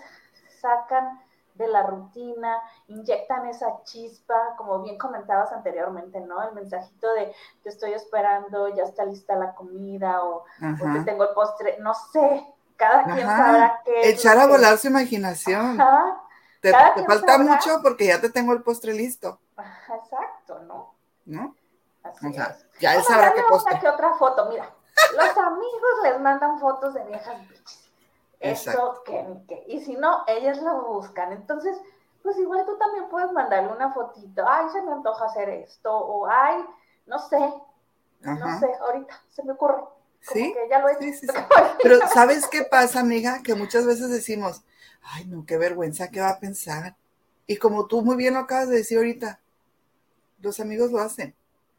[0.60, 1.22] sacan
[1.56, 6.48] de la rutina, inyectan esa chispa, como bien comentabas anteriormente, ¿no?
[6.48, 11.34] El mensajito de te estoy esperando, ya está lista la comida o, te tengo el
[11.34, 12.46] postre, no sé,
[12.78, 14.10] cada quien sabrá qué.
[14.10, 15.78] Echar a volar su imaginación.
[16.62, 16.72] Te,
[17.06, 19.40] falta mucho porque ya te tengo el postre listo.
[19.58, 20.94] exacto, ¿no?
[21.26, 21.56] ¿no?
[22.04, 23.80] o sea, ya él sabrá qué poste.
[23.80, 24.70] que otra foto, mira,
[25.16, 27.92] los amigos les mandan fotos de viejas bichis.
[28.40, 29.64] Eso que que.
[29.68, 31.34] Y si no, ellas lo buscan.
[31.34, 31.78] Entonces,
[32.22, 34.44] pues igual tú también puedes mandarle una fotito.
[34.48, 35.96] Ay, se me antoja hacer esto.
[35.96, 36.64] O ay,
[37.06, 37.54] no sé.
[38.22, 39.84] No sé, ahorita se me ocurre.
[40.34, 40.54] ¿Sí?
[40.54, 41.28] Que ya lo he sí,
[41.84, 43.42] Pero ¿sabes qué pasa, amiga?
[43.44, 44.64] Que muchas veces decimos,
[45.02, 46.96] ay, no, qué vergüenza, ¿qué va a pensar?
[47.46, 49.40] Y como tú muy bien lo acabas de decir ahorita,
[50.42, 51.34] los amigos lo hacen.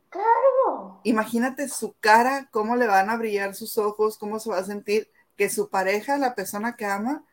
[0.08, 1.00] Claro.
[1.04, 5.10] Imagínate su cara, cómo le van a brillar sus ojos, cómo se va a sentir
[5.36, 7.24] que su pareja, la persona que ama,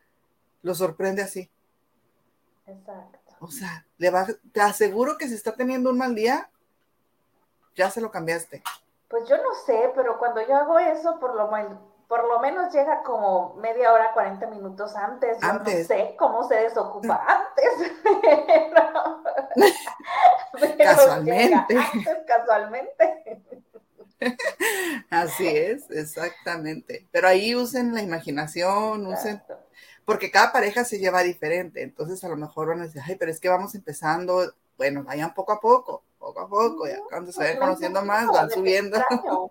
[0.62, 1.50] lo sorprende así.
[2.66, 3.18] Exacto.
[3.40, 6.50] O sea, le va, te aseguro que si está teniendo un mal día,
[7.74, 8.62] ya se lo cambiaste.
[9.08, 12.72] Pues yo no sé, pero cuando yo hago eso, por lo menos por lo menos
[12.72, 15.38] llega como media hora, 40 minutos antes.
[15.40, 17.92] Yo no sé cómo se desocupa antes.
[20.78, 21.76] casualmente.
[22.26, 23.42] casualmente.
[25.10, 27.06] Así es, exactamente.
[27.10, 29.42] Pero ahí usen la imaginación, usen,
[30.04, 31.82] porque cada pareja se lleva diferente.
[31.82, 34.54] Entonces a lo mejor van a decir, ay, pero es que vamos empezando.
[34.76, 38.50] Bueno, vayan poco a poco, poco a poco, ya cuando se vayan conociendo más, van
[38.50, 38.98] subiendo.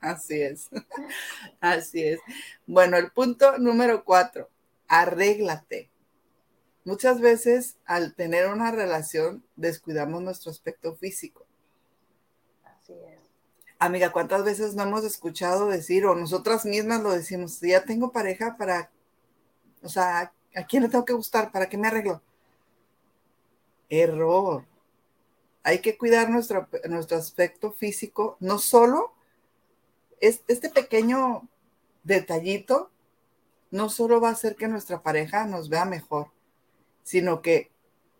[0.00, 0.68] Así es.
[1.60, 2.20] Así es.
[2.66, 4.50] Bueno, el punto número cuatro,
[4.88, 5.90] arréglate.
[6.84, 11.44] Muchas veces al tener una relación descuidamos nuestro aspecto físico.
[12.64, 13.18] Así es.
[13.78, 17.60] Amiga, ¿cuántas veces no hemos escuchado decir o nosotras mismas lo decimos?
[17.60, 18.90] Ya tengo pareja para,
[19.82, 21.50] o sea, ¿a quién le tengo que gustar?
[21.50, 22.22] ¿Para qué me arreglo?
[23.88, 24.64] Error.
[25.66, 29.14] Hay que cuidar nuestro, nuestro aspecto físico, no solo
[30.20, 31.48] este pequeño
[32.04, 32.90] detallito
[33.72, 36.30] no solo va a hacer que nuestra pareja nos vea mejor,
[37.02, 37.72] sino que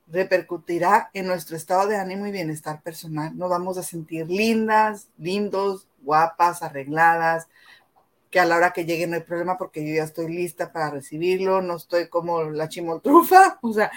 [0.08, 3.38] repercutirá en nuestro estado de ánimo y bienestar personal.
[3.38, 7.46] Nos vamos a sentir lindas, lindos, guapas, arregladas,
[8.30, 10.90] que a la hora que llegue no hay problema porque yo ya estoy lista para
[10.90, 13.92] recibirlo, no estoy como la chimoltrufa, o sea,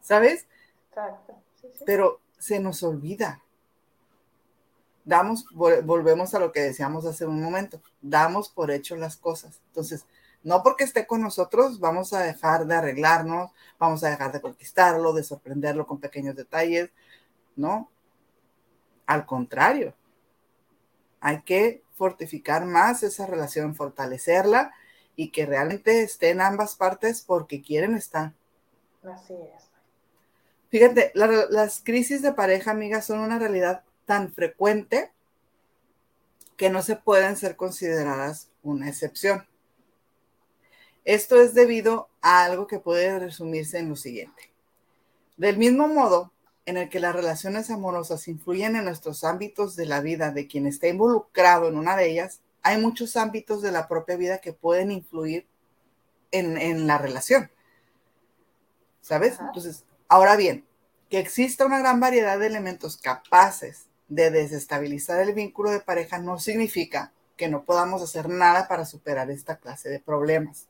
[0.00, 0.46] ¿sabes?
[0.88, 1.34] Exacto.
[1.84, 3.40] Pero se nos olvida,
[5.04, 9.60] damos, volvemos a lo que decíamos hace un momento, damos por hecho las cosas.
[9.68, 10.06] Entonces,
[10.42, 15.12] no porque esté con nosotros vamos a dejar de arreglarnos, vamos a dejar de conquistarlo,
[15.12, 16.90] de sorprenderlo con pequeños detalles,
[17.54, 17.88] ¿no?
[19.06, 19.94] Al contrario,
[21.20, 24.72] hay que fortificar más esa relación, fortalecerla
[25.14, 28.32] y que realmente estén ambas partes porque quieren estar.
[29.04, 29.71] Así es.
[30.72, 35.12] Fíjate, las crisis de pareja, amigas, son una realidad tan frecuente
[36.56, 39.46] que no se pueden ser consideradas una excepción.
[41.04, 44.50] Esto es debido a algo que puede resumirse en lo siguiente.
[45.36, 46.32] Del mismo modo
[46.64, 50.66] en el que las relaciones amorosas influyen en nuestros ámbitos de la vida de quien
[50.66, 54.90] está involucrado en una de ellas, hay muchos ámbitos de la propia vida que pueden
[54.90, 55.46] influir
[56.30, 57.50] en, la relación.
[59.02, 59.38] ¿Sabes?
[59.38, 60.66] Entonces, ahora bien,
[61.08, 66.38] que exista una gran variedad de elementos capaces de desestabilizar el vínculo de pareja no
[66.38, 70.68] significa que no podamos hacer nada para superar esta clase de problemas.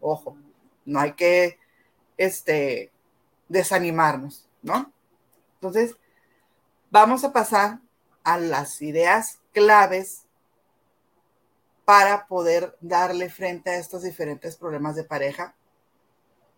[0.00, 0.38] Ojo,
[0.86, 1.58] no hay que
[2.16, 2.90] este,
[3.50, 4.90] desanimarnos, ¿no?
[5.56, 5.96] Entonces,
[6.90, 7.80] vamos a pasar
[8.22, 10.22] a las ideas claves
[11.84, 15.54] para poder darle frente a estos diferentes problemas de pareja,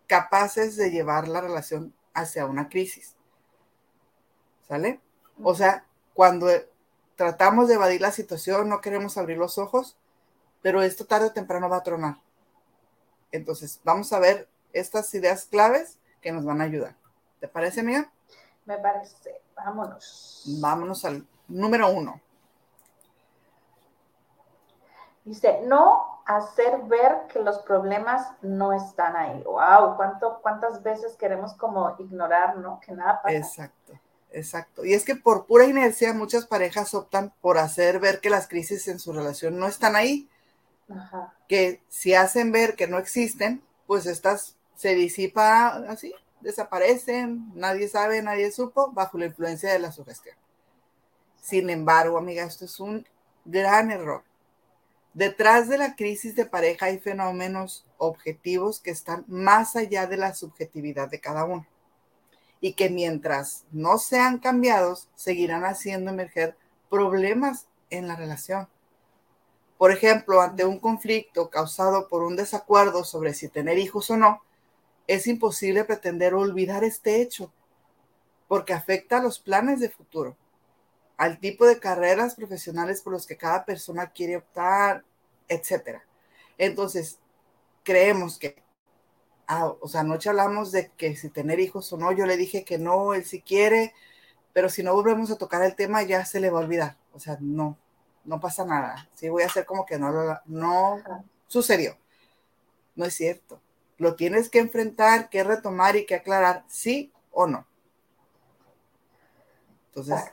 [0.07, 3.15] capaces de llevar la relación hacia una crisis.
[4.67, 4.99] ¿Sale?
[5.41, 6.47] O sea, cuando
[7.15, 9.95] tratamos de evadir la situación, no queremos abrir los ojos,
[10.61, 12.17] pero esto tarde o temprano va a tronar.
[13.31, 16.95] Entonces, vamos a ver estas ideas claves que nos van a ayudar.
[17.39, 18.11] ¿Te parece, amiga?
[18.65, 19.41] Me parece.
[19.55, 20.43] Vámonos.
[20.59, 22.19] Vámonos al número uno.
[25.23, 29.41] Dice, no hacer ver que los problemas no están ahí.
[29.43, 32.81] Wow, ¿cuánto, cuántas veces queremos como ignorar, ¿no?
[32.81, 33.35] Que nada pasa.
[33.35, 33.93] Exacto,
[34.31, 34.85] exacto.
[34.85, 38.89] Y es que por pura inercia muchas parejas optan por hacer ver que las crisis
[38.89, 40.29] en su relación no están ahí.
[40.89, 41.33] Ajá.
[41.47, 48.21] Que si hacen ver que no existen, pues estas se disipa así, desaparecen, nadie sabe,
[48.21, 50.35] nadie supo, bajo la influencia de la sugestión.
[51.41, 53.07] Sin embargo, amiga, esto es un
[53.45, 54.23] gran error.
[55.17, 60.35] Detrás de la crisis de pareja hay fenómenos objetivos que están más allá de la
[60.35, 61.65] subjetividad de cada uno
[62.61, 66.55] y que mientras no sean cambiados, seguirán haciendo emerger
[66.87, 68.67] problemas en la relación.
[69.79, 74.43] Por ejemplo, ante un conflicto causado por un desacuerdo sobre si tener hijos o no,
[75.07, 77.51] es imposible pretender olvidar este hecho,
[78.47, 80.37] porque afecta a los planes de futuro,
[81.17, 85.03] al tipo de carreras profesionales por los que cada persona quiere optar,
[85.47, 86.01] etc.
[86.57, 87.19] Entonces,
[87.83, 88.63] creemos que,
[89.47, 92.63] ah, o sea, anoche hablamos de que si tener hijos o no, yo le dije
[92.65, 93.93] que no, él sí quiere,
[94.53, 97.19] pero si no volvemos a tocar el tema ya se le va a olvidar, o
[97.19, 97.77] sea, no,
[98.25, 100.11] no pasa nada, sí voy a hacer como que no,
[100.45, 100.97] no
[101.47, 101.97] sucedió.
[102.95, 103.61] No es cierto
[103.97, 107.65] lo tienes que enfrentar, que retomar y que aclarar, sí o no.
[109.87, 110.31] Entonces,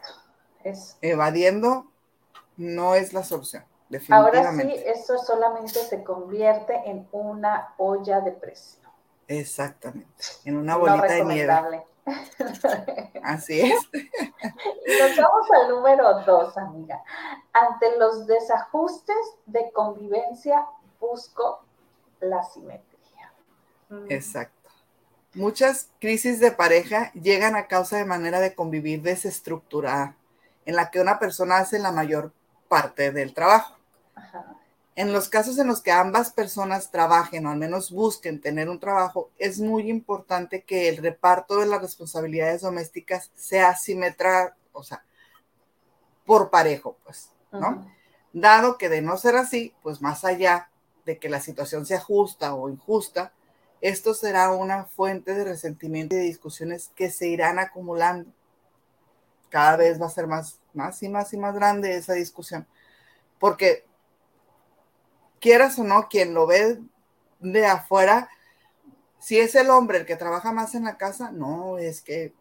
[1.01, 1.91] evadiendo
[2.57, 3.65] no es la solución.
[4.11, 8.91] Ahora sí, esto solamente se convierte en una olla de presión.
[9.29, 11.85] Exactamente, en una bolita de nieve.
[13.23, 13.89] Así es.
[13.95, 17.03] Y nos vamos al número dos, amiga.
[17.53, 19.17] Ante los desajustes
[19.47, 20.67] de convivencia,
[21.01, 21.65] busco
[22.21, 23.33] la simetría.
[24.09, 24.71] Exacto.
[25.35, 30.17] Muchas crisis de pareja llegan a causa de manera de convivir desestructurada,
[30.67, 32.33] en la que una persona hace la mayor
[32.69, 33.77] parte del trabajo.
[34.97, 38.79] En los casos en los que ambas personas trabajen o al menos busquen tener un
[38.79, 45.05] trabajo, es muy importante que el reparto de las responsabilidades domésticas sea simétrico, o sea,
[46.25, 47.91] por parejo, pues, ¿no?
[48.33, 50.71] Dado que de no ser así, pues más allá
[51.05, 53.33] de que la situación sea justa o injusta,
[53.81, 58.31] esto será una fuente de resentimiento y de discusiones que se irán acumulando.
[59.55, 62.67] Cada vez va a ser más, más y más y más grande esa discusión.
[63.39, 63.87] Porque
[65.39, 66.81] quieras o no, quien lo ve
[67.39, 68.29] de afuera,
[69.21, 72.35] si es el hombre el que trabaja más en la casa, no, es que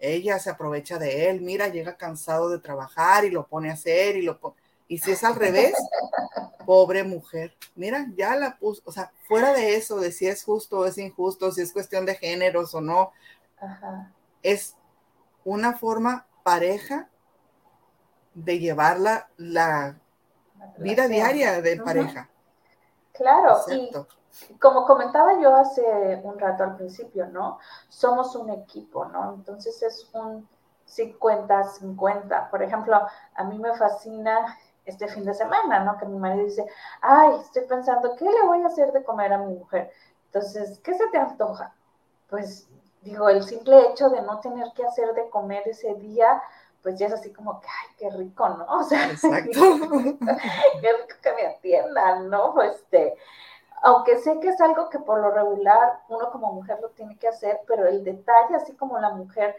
[0.00, 4.16] ella se aprovecha de él, mira, llega cansado de trabajar y lo pone a hacer
[4.16, 4.56] y lo pone
[4.88, 5.74] y si es al revés,
[6.66, 10.80] pobre mujer, mira, ya la puso, o sea, fuera de eso, de si es justo
[10.80, 13.12] o es injusto, si es cuestión de géneros o no,
[14.42, 14.74] es
[15.44, 17.08] una forma pareja
[18.34, 19.98] de llevar la,
[20.78, 22.28] vida diaria de pareja.
[23.12, 23.90] Claro, y
[24.60, 27.58] como comentaba yo hace un rato al principio, ¿no?
[27.88, 29.34] Somos un equipo, ¿no?
[29.34, 30.48] Entonces es un
[30.86, 32.50] 50-50.
[32.50, 33.04] Por ejemplo,
[33.34, 35.98] a mí me fascina este fin de semana, ¿no?
[35.98, 36.64] Que mi marido dice,
[37.00, 39.90] ay, estoy pensando, ¿qué le voy a hacer de comer a mi mujer?
[40.26, 41.74] Entonces, ¿qué se te antoja?
[42.28, 42.68] Pues
[43.06, 46.42] digo, el simple hecho de no tener que hacer de comer ese día,
[46.82, 48.66] pues ya es así como que, ay, qué rico, ¿no?
[48.78, 49.60] O sea, Exacto.
[50.80, 52.52] qué rico que me atiendan, ¿no?
[52.54, 53.16] Pues, este,
[53.82, 57.28] aunque sé que es algo que por lo regular uno como mujer lo tiene que
[57.28, 59.56] hacer, pero el detalle, así como la mujer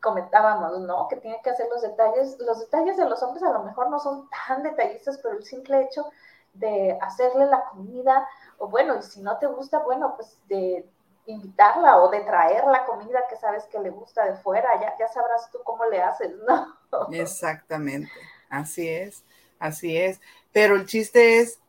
[0.00, 1.08] comentábamos, ¿no?
[1.08, 2.38] Que tiene que hacer los detalles.
[2.38, 5.82] Los detalles de los hombres a lo mejor no son tan detallistas, pero el simple
[5.82, 6.06] hecho
[6.54, 8.26] de hacerle la comida,
[8.58, 10.88] o bueno, y si no te gusta, bueno, pues de
[11.28, 15.08] invitarla o de traer la comida que sabes que le gusta de fuera, ya, ya
[15.08, 16.76] sabrás tú cómo le haces, ¿no?
[17.12, 18.10] Exactamente,
[18.48, 19.24] así es,
[19.58, 20.20] así es.
[20.52, 21.60] Pero el chiste es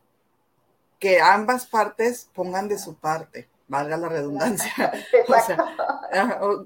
[0.98, 4.72] que ambas partes pongan de su parte, valga la redundancia.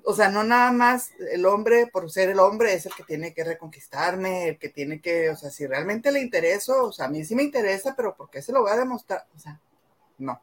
[0.07, 3.35] O sea, no nada más el hombre, por ser el hombre, es el que tiene
[3.35, 7.09] que reconquistarme, el que tiene que, o sea, si realmente le intereso, o sea, a
[7.11, 9.27] mí sí me interesa, pero ¿por qué se lo voy a demostrar?
[9.37, 9.61] O sea,
[10.17, 10.41] no.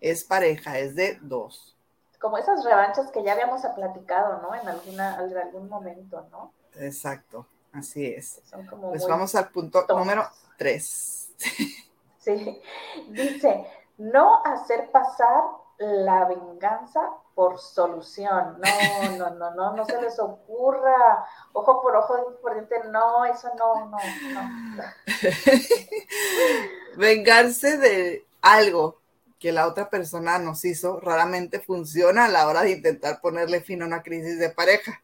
[0.00, 1.76] Es pareja, es de dos.
[2.20, 4.54] Como esas revanchas que ya habíamos platicado, ¿no?
[4.54, 6.52] En alguna, en algún momento, ¿no?
[6.74, 8.42] Exacto, así es.
[8.90, 10.26] pues vamos al punto número
[10.56, 11.32] tres.
[12.18, 12.60] Sí,
[13.08, 13.66] dice,
[13.98, 15.44] no hacer pasar
[15.78, 17.00] la venganza
[17.34, 18.58] por solución.
[18.58, 21.26] No, no, no, no, no se les ocurra.
[21.52, 22.88] Ojo por ojo, diente por diente.
[22.88, 23.98] No, eso no, no,
[24.32, 24.82] no.
[26.96, 28.98] Vengarse de algo
[29.38, 33.82] que la otra persona nos hizo raramente funciona a la hora de intentar ponerle fin
[33.82, 35.02] a una crisis de pareja.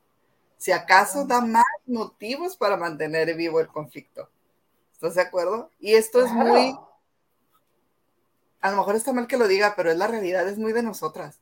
[0.56, 4.28] Si acaso da más motivos para mantener vivo el conflicto.
[4.92, 5.70] ¿Estás de acuerdo?
[5.80, 6.76] Y esto es muy
[8.62, 10.84] a lo mejor está mal que lo diga, pero es la realidad, es muy de
[10.84, 11.40] nosotras.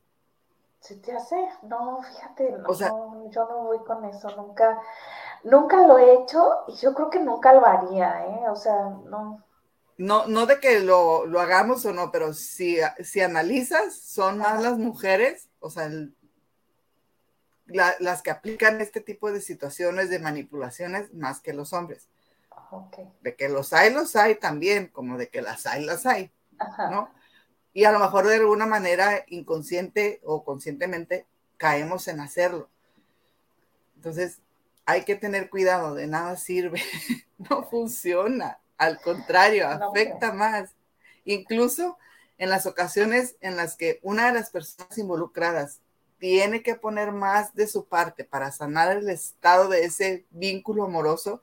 [0.80, 1.36] ¿Se te hace?
[1.62, 4.80] No, fíjate, no, yo no voy con eso, nunca,
[5.44, 8.48] nunca lo he hecho y yo creo que nunca lo haría, ¿eh?
[8.48, 9.42] O sea, no.
[10.00, 14.78] No, no de que lo, hagamos o no, pero si, si analizas, son más las
[14.78, 15.90] mujeres, o sea,
[17.66, 22.08] las que aplican este tipo de situaciones de manipulaciones más que los hombres.
[22.70, 23.12] Okay.
[23.20, 26.32] De que los hay, los hay también, como de que las hay, las hay.
[26.90, 27.10] ¿no?
[27.74, 31.26] Y a lo mejor de alguna manera inconsciente o conscientemente
[31.58, 32.70] caemos en hacerlo.
[33.96, 34.40] Entonces,
[34.86, 36.80] hay que tener cuidado, de nada sirve,
[37.50, 40.70] no funciona, al contrario, afecta más.
[41.26, 41.98] Incluso
[42.38, 45.80] en las ocasiones en las que una de las personas involucradas
[46.18, 51.42] tiene que poner más de su parte para sanar el estado de ese vínculo amoroso,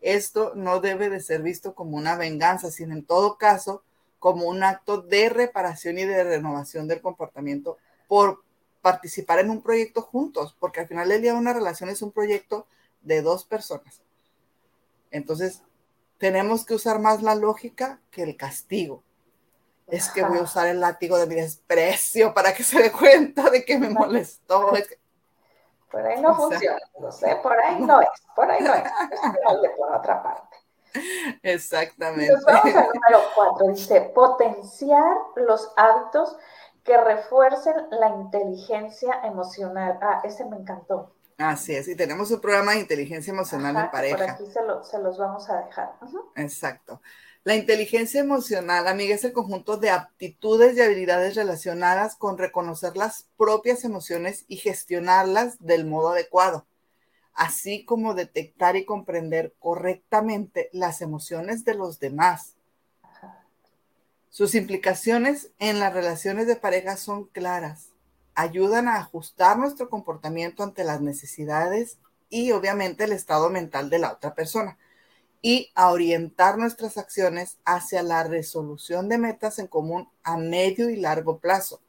[0.00, 3.82] esto no debe de ser visto como una venganza, sino en todo caso
[4.20, 8.44] como un acto de reparación y de renovación del comportamiento por
[8.80, 12.68] participar en un proyecto juntos, porque al final del día una relación es un proyecto
[13.02, 14.00] de dos personas.
[15.10, 15.62] Entonces,
[16.18, 19.02] tenemos que usar más la lógica que el castigo.
[19.86, 23.50] Es que voy a usar el látigo de mi desprecio para que se dé cuenta
[23.50, 24.72] de que me molestó.
[25.90, 29.70] Por ahí no funciona, no sé, por ahí no es, por ahí no es, es
[29.76, 30.56] por otra parte.
[31.42, 32.32] Exactamente.
[32.32, 33.68] Nos vamos al número cuatro.
[33.68, 36.36] Dice, potenciar los hábitos
[36.82, 39.98] que refuercen la inteligencia emocional.
[40.00, 41.15] Ah, ese me encantó.
[41.38, 44.16] Así es, y tenemos un programa de inteligencia emocional en pareja.
[44.16, 45.92] Por aquí se, los vamos a dejar.
[46.36, 47.02] Exacto.
[47.44, 53.26] La inteligencia emocional, amiga, es el conjunto de aptitudes y habilidades relacionadas con reconocer las
[53.36, 56.66] propias emociones y gestionarlas del modo adecuado
[57.36, 62.56] así como detectar y comprender correctamente las emociones de los demás.
[64.30, 67.90] Sus implicaciones en las relaciones de pareja son claras.
[68.36, 71.98] Ayudan a ajustar nuestro comportamiento ante las necesidades
[72.30, 74.78] y obviamente el estado mental de la otra persona
[75.42, 80.96] y a orientar nuestras acciones hacia la resolución de metas en común a medio y
[80.96, 81.80] largo plazo.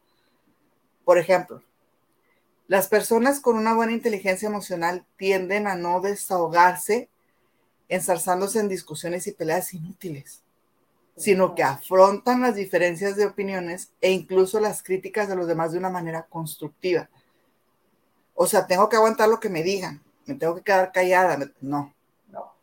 [1.05, 1.63] Por ejemplo,
[2.67, 7.09] las personas con una buena inteligencia emocional tienden a no desahogarse
[7.89, 10.43] ensarzándose en discusiones y peleas inútiles,
[11.17, 15.79] sino que afrontan las diferencias de opiniones e incluso las críticas de los demás de
[15.79, 17.09] una manera constructiva.
[18.35, 21.39] O sea, tengo que aguantar lo que me digan, me tengo que quedar callada.
[21.59, 21.93] No.
[22.31, 22.53] No.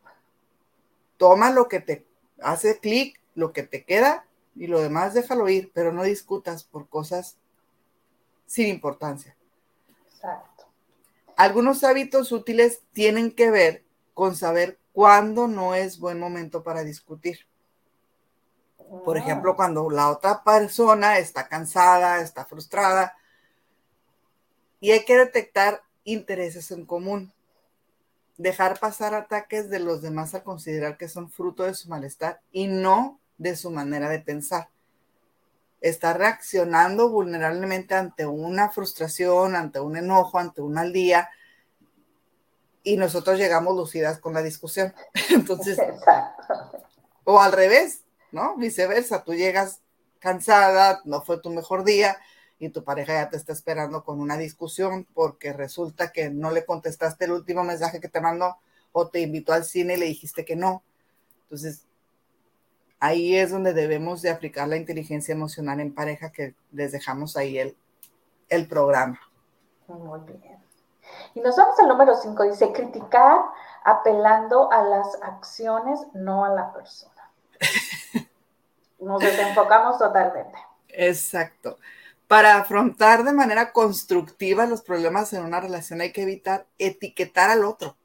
[1.17, 2.05] Toma lo que te
[2.41, 4.25] hace clic, lo que te queda
[4.55, 7.35] y lo demás déjalo ir, pero no discutas por cosas
[8.45, 9.35] sin importancia.
[11.35, 13.83] Algunos hábitos útiles tienen que ver
[14.13, 17.39] con saber cuándo no es buen momento para discutir.
[19.03, 19.55] Por ejemplo, ah.
[19.55, 23.15] cuando la otra persona está cansada, está frustrada,
[24.79, 27.33] y hay que detectar intereses en común.
[28.37, 32.67] Dejar pasar ataques de los demás al considerar que son fruto de su malestar y
[32.67, 34.69] no de su manera de pensar
[35.89, 41.29] está reaccionando vulnerablemente ante una frustración, ante un enojo, ante un mal día,
[42.81, 44.95] y nosotros llegamos lucidas con la discusión.
[45.29, 45.77] Entonces,
[47.23, 48.01] o al revés,
[48.35, 48.55] ¿no?
[48.57, 49.81] Viceversa, tú llegas
[50.19, 52.17] cansada, no fue tu mejor día
[52.59, 56.65] y tu pareja ya te está esperando con una discusión porque resulta que no le
[56.65, 58.57] contestaste el último mensaje que te mandó
[58.91, 60.83] o te invitó al cine y le dijiste que no.
[61.43, 61.85] Entonces,
[62.99, 67.57] ahí es donde debemos de aplicar la inteligencia emocional en pareja que les dejamos ahí
[67.57, 67.77] el,
[68.49, 69.19] el programa.
[69.87, 70.59] Muy bien.
[71.33, 73.41] Y nos vamos al número 5, dice criticar
[73.85, 77.14] apelando a las acciones, no a la persona.
[78.99, 80.57] Nos desenfocamos totalmente.
[80.89, 81.77] Exacto.
[82.27, 87.63] Para afrontar de manera constructiva los problemas en una relación hay que evitar etiquetar al
[87.63, 87.97] otro.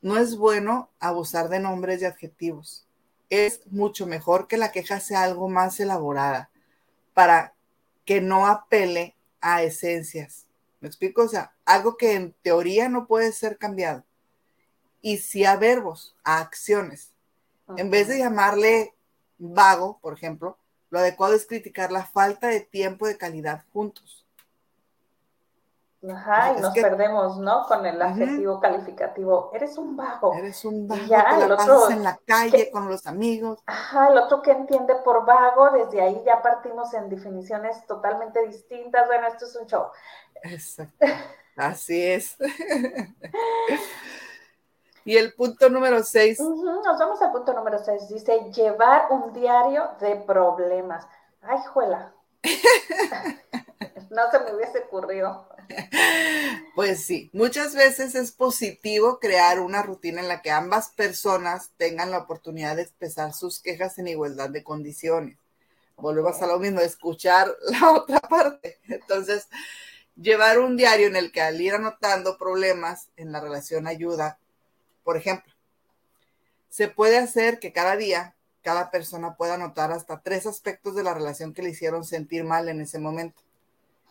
[0.00, 2.86] No es bueno abusar de nombres y adjetivos.
[3.30, 6.50] Es mucho mejor que la queja sea algo más elaborada
[7.14, 7.54] para
[8.04, 10.46] que no apele a esencias.
[10.80, 11.22] ¿Me explico?
[11.22, 14.04] O sea, algo que en teoría no puede ser cambiado.
[15.00, 17.12] Y sí a verbos, a acciones.
[17.76, 18.94] En vez de llamarle
[19.50, 20.58] vago, por ejemplo,
[20.90, 24.26] lo adecuado es criticar la falta de tiempo de calidad juntos.
[26.10, 27.64] Ajá, y nos perdemos, ¿no?
[27.66, 29.52] Con el adjetivo calificativo.
[29.54, 30.34] Eres un vago.
[30.34, 31.02] Eres un vago.
[31.06, 33.60] ya, el otro, en la calle con los amigos.
[33.66, 39.06] Ajá, el otro que entiende por vago, desde ahí ya partimos en definiciones totalmente distintas.
[39.06, 39.86] Bueno, esto es un show.
[40.42, 41.06] Exacto.
[41.56, 42.36] Así es.
[45.04, 46.38] Y el punto número seis.
[46.40, 48.08] nos vamos al punto número seis.
[48.08, 51.06] Dice, llevar un diario de problemas.
[51.42, 52.12] Ay, juela.
[54.10, 55.48] no se me hubiese ocurrido.
[56.74, 62.10] Pues sí, muchas veces es positivo crear una rutina en la que ambas personas tengan
[62.10, 65.38] la oportunidad de expresar sus quejas en igualdad de condiciones.
[65.96, 68.78] Volvemos a lo mismo, escuchar la otra parte.
[68.88, 69.48] Entonces,
[70.16, 74.38] llevar un diario en el que al ir anotando problemas en la relación ayuda
[75.04, 75.52] por ejemplo,
[76.68, 81.14] se puede hacer que cada día cada persona pueda anotar hasta tres aspectos de la
[81.14, 83.42] relación que le hicieron sentir mal en ese momento,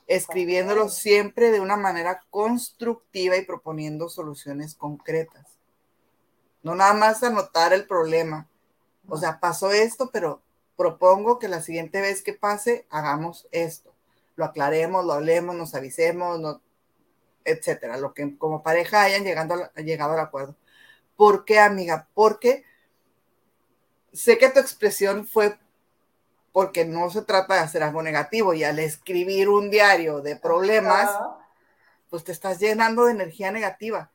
[0.08, 5.58] escribiéndolo siempre de una manera constructiva y proponiendo soluciones concretas.
[6.64, 8.48] No nada más anotar el problema.
[9.08, 10.42] O sea, pasó esto, pero
[10.76, 13.92] propongo que la siguiente vez que pase, hagamos esto.
[14.36, 16.60] Lo aclaremos, lo hablemos, nos avisemos,
[17.46, 17.98] etcétera.
[17.98, 20.56] Lo que como pareja hayan llegado, llegado al acuerdo.
[21.22, 22.08] ¿Por qué, amiga?
[22.16, 22.66] Porque
[24.12, 25.56] sé que tu expresión fue
[26.52, 31.12] porque no se trata de hacer algo negativo y al escribir un diario de problemas,
[32.10, 34.10] pues te estás llenando de energía negativa.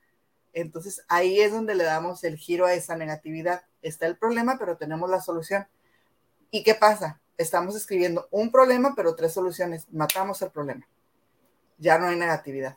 [0.52, 3.62] Entonces ahí es donde le damos el giro a esa negatividad.
[3.82, 5.68] Está el problema, pero tenemos la solución.
[6.50, 7.20] ¿Y qué pasa?
[7.38, 9.86] Estamos escribiendo un problema, pero tres soluciones.
[9.92, 10.84] Matamos el problema.
[11.78, 12.76] Ya no hay negatividad.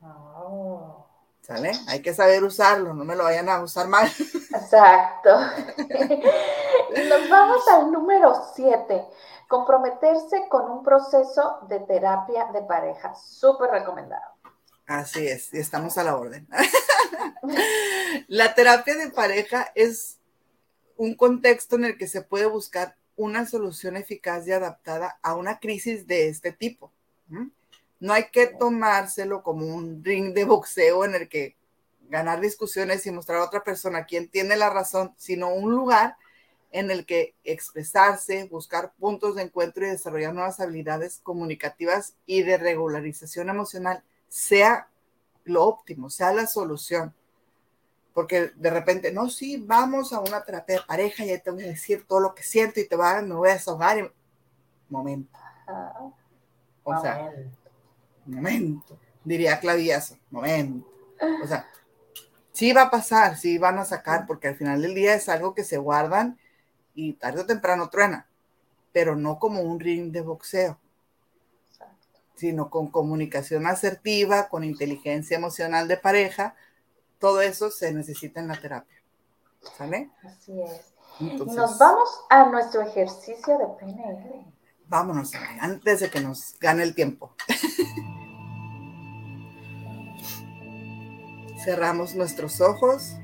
[0.00, 0.99] Oh.
[1.42, 1.72] ¿Sale?
[1.88, 4.06] Hay que saber usarlo, no me lo vayan a usar mal.
[4.08, 5.30] Exacto.
[5.78, 9.04] y nos vamos al número 7,
[9.48, 13.14] comprometerse con un proceso de terapia de pareja.
[13.14, 14.22] Súper recomendado.
[14.86, 16.48] Así es, y estamos a la orden.
[18.28, 20.18] la terapia de pareja es
[20.96, 25.58] un contexto en el que se puede buscar una solución eficaz y adaptada a una
[25.58, 26.92] crisis de este tipo.
[28.00, 31.56] No hay que tomárselo como un ring de boxeo en el que
[32.08, 36.16] ganar discusiones y mostrar a otra persona quién tiene la razón, sino un lugar
[36.72, 42.58] en el que expresarse, buscar puntos de encuentro y desarrollar nuevas habilidades comunicativas y de
[42.58, 44.88] regularización emocional sea
[45.44, 47.14] lo óptimo, sea la solución.
[48.14, 51.64] Porque de repente, no, sí, vamos a una terapia de pareja y ahí te voy
[51.64, 53.98] a decir todo lo que siento y te va, me voy a desahogar.
[53.98, 54.10] Y...
[54.88, 55.38] Momento.
[56.82, 57.32] O sea,
[58.26, 60.86] momento, diría Claviazo, momento.
[61.42, 61.68] O sea,
[62.52, 65.54] sí va a pasar, sí van a sacar, porque al final del día es algo
[65.54, 66.38] que se guardan
[66.94, 68.26] y tarde o temprano truena,
[68.92, 70.78] pero no como un ring de boxeo,
[72.34, 76.54] sino con comunicación asertiva, con inteligencia emocional de pareja,
[77.18, 78.96] todo eso se necesita en la terapia.
[79.76, 80.10] ¿Sale?
[80.24, 80.94] Así es.
[81.20, 84.46] y nos vamos a nuestro ejercicio de PNL.
[84.90, 87.32] Vámonos, antes de que nos gane el tiempo.
[91.64, 93.16] Cerramos nuestros ojos.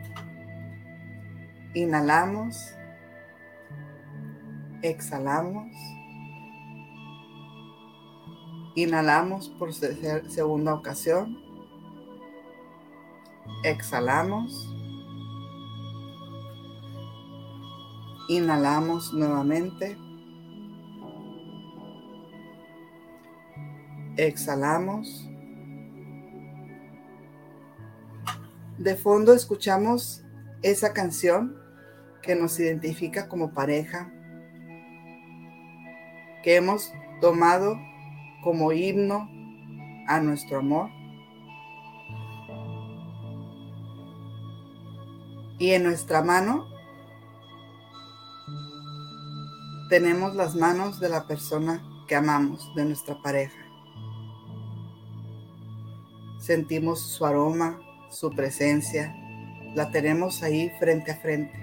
[1.74, 2.72] Inhalamos.
[4.82, 5.66] Exhalamos.
[8.76, 11.36] Inhalamos por segunda ocasión.
[13.64, 14.72] Exhalamos.
[18.28, 20.05] Inhalamos nuevamente.
[24.16, 25.28] Exhalamos.
[28.78, 30.24] De fondo escuchamos
[30.62, 31.56] esa canción
[32.22, 34.10] que nos identifica como pareja,
[36.42, 37.76] que hemos tomado
[38.42, 39.28] como himno
[40.08, 40.88] a nuestro amor.
[45.58, 46.66] Y en nuestra mano
[49.90, 53.65] tenemos las manos de la persona que amamos, de nuestra pareja
[56.46, 59.12] sentimos su aroma, su presencia,
[59.74, 61.58] la tenemos ahí frente a frente.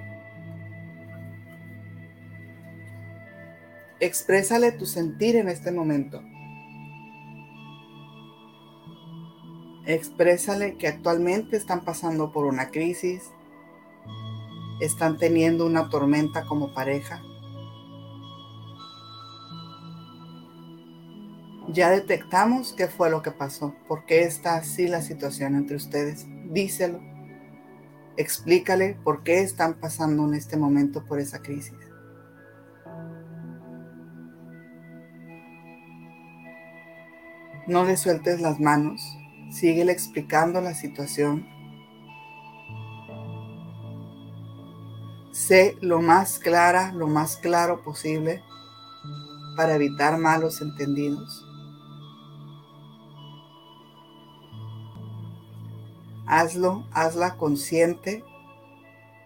[4.01, 6.21] Exprésale tu sentir en este momento.
[9.85, 13.31] Exprésale que actualmente están pasando por una crisis,
[14.81, 17.21] están teniendo una tormenta como pareja
[21.73, 26.27] Ya detectamos qué fue lo que pasó, por qué está así la situación entre ustedes.
[26.51, 27.01] Díselo.
[28.15, 31.73] Explícale por qué están pasando en este momento por esa crisis.
[37.65, 39.01] No le sueltes las manos,
[39.49, 41.47] síguele explicando la situación.
[45.31, 48.43] Sé lo más clara, lo más claro posible
[49.57, 51.47] para evitar malos entendidos.
[56.25, 58.23] Hazlo, hazla consciente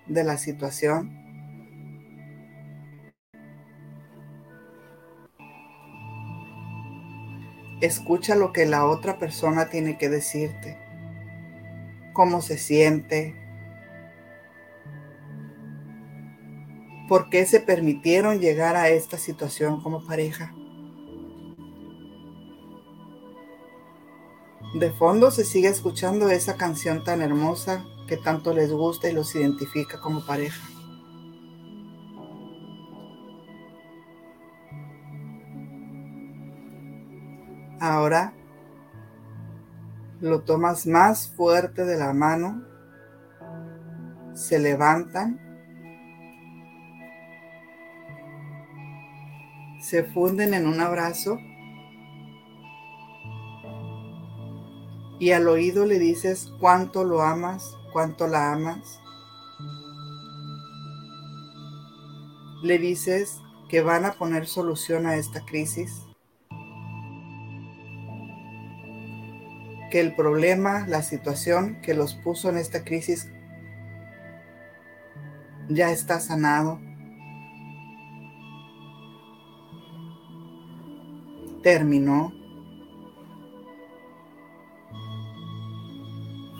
[0.07, 1.15] de la situación.
[7.81, 10.79] Escucha lo que la otra persona tiene que decirte,
[12.13, 13.35] cómo se siente,
[17.07, 20.53] por qué se permitieron llegar a esta situación como pareja.
[24.73, 29.33] De fondo se sigue escuchando esa canción tan hermosa que tanto les gusta y los
[29.33, 30.61] identifica como pareja.
[37.79, 38.33] Ahora
[40.19, 42.63] lo tomas más fuerte de la mano,
[44.33, 45.39] se levantan,
[49.79, 51.39] se funden en un abrazo
[55.19, 58.99] y al oído le dices cuánto lo amas, cuánto la amas.
[62.63, 63.39] Le dices
[63.69, 66.03] que van a poner solución a esta crisis,
[69.89, 73.29] que el problema, la situación que los puso en esta crisis
[75.69, 76.79] ya está sanado.
[81.63, 82.36] Terminó.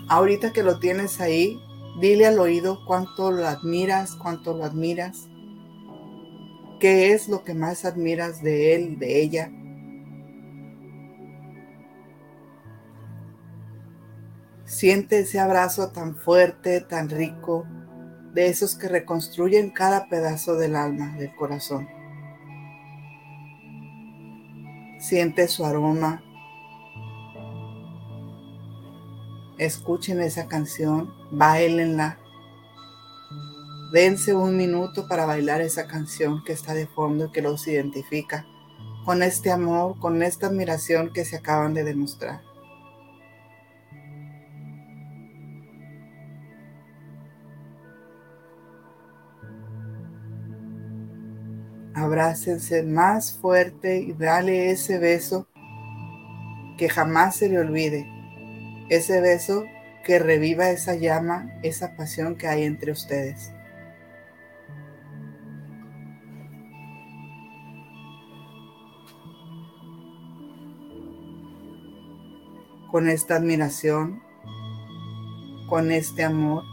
[0.08, 1.60] Ahorita que lo tienes ahí,
[2.00, 5.28] dile al oído cuánto lo admiras, cuánto lo admiras.
[6.80, 9.50] ¿Qué es lo que más admiras de él, de ella?
[14.64, 17.66] Siente ese abrazo tan fuerte, tan rico,
[18.32, 21.88] de esos que reconstruyen cada pedazo del alma, del corazón.
[25.00, 26.22] Siente su aroma,
[29.58, 32.18] escuchen esa canción, bailenla.
[33.92, 38.46] Dense un minuto para bailar esa canción que está de fondo y que los identifica
[39.04, 42.42] con este amor, con esta admiración que se acaban de demostrar.
[51.94, 55.48] Abrácense más fuerte y dale ese beso
[56.76, 58.17] que jamás se le olvide
[58.88, 59.64] ese beso
[60.04, 63.52] que reviva esa llama, esa pasión que hay entre ustedes.
[72.90, 74.22] Con esta admiración,
[75.68, 76.64] con este amor,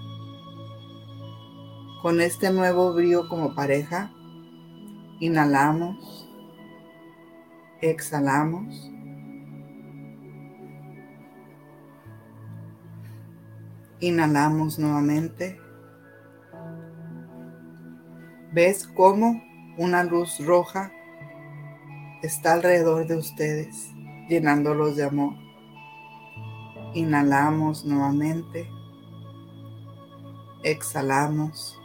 [2.02, 4.14] con este nuevo brío como pareja,
[5.20, 6.30] inhalamos,
[7.82, 8.95] exhalamos.
[14.06, 15.60] Inhalamos nuevamente.
[18.54, 19.44] ¿Ves cómo
[19.80, 20.92] una luz roja
[22.22, 23.90] está alrededor de ustedes,
[24.30, 25.34] llenándolos de amor?
[26.94, 28.70] Inhalamos nuevamente.
[30.62, 31.76] Exhalamos.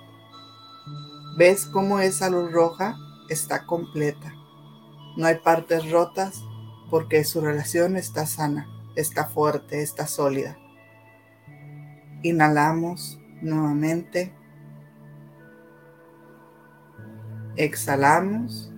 [1.39, 2.99] ¿Ves cómo esa luz roja
[3.31, 4.31] está completa?
[5.17, 6.45] No hay partes rotas
[6.91, 10.59] porque su relación está sana, está fuerte, está sólida.
[12.23, 14.31] Inhalamos nuevamente.
[17.57, 18.71] Exhalamos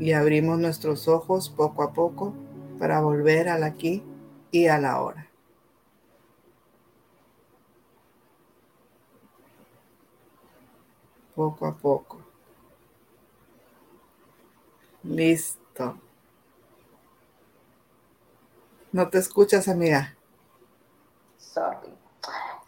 [0.00, 2.34] y abrimos nuestros ojos poco a poco
[2.80, 4.02] para volver al aquí
[4.50, 5.28] y a la hora.
[11.36, 12.20] Poco a poco.
[15.04, 15.96] Listo.
[18.90, 20.16] ¿No te escuchas, amiga?
[21.52, 21.91] sorry.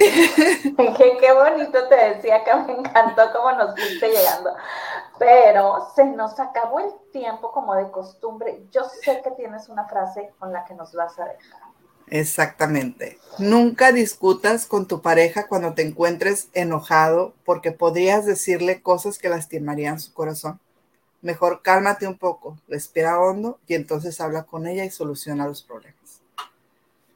[1.20, 4.54] qué, bonito te decía que me encantó cómo nos fuiste llegando.
[5.18, 8.64] Pero se nos acabó el tiempo como de costumbre.
[8.70, 11.60] Yo sé que tienes una frase con la que nos vas a dejar.
[12.08, 13.18] Exactamente.
[13.38, 20.00] Nunca discutas con tu pareja cuando te encuentres enojado porque podrías decirle cosas que lastimarían
[20.00, 20.60] su corazón.
[21.22, 26.03] Mejor cálmate un poco, respira hondo y entonces habla con ella y soluciona los problemas.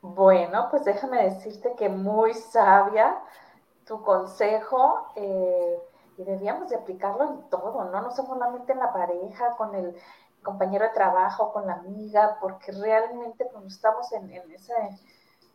[0.01, 3.21] Bueno, pues déjame decirte que muy sabia
[3.85, 5.79] tu consejo eh,
[6.17, 8.03] y debíamos de aplicarlo en todo, ¿no?
[8.03, 9.97] No solamente en la pareja, con el
[10.43, 14.75] compañero de trabajo, con la amiga, porque realmente cuando estamos en, ese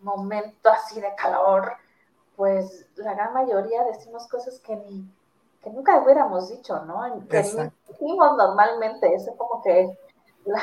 [0.02, 1.74] momento así de calor,
[2.36, 5.10] pues la gran mayoría decimos cosas que ni
[5.64, 7.02] que nunca hubiéramos dicho, ¿no?
[7.30, 9.98] Que decimos normalmente, eso como que
[10.44, 10.62] la,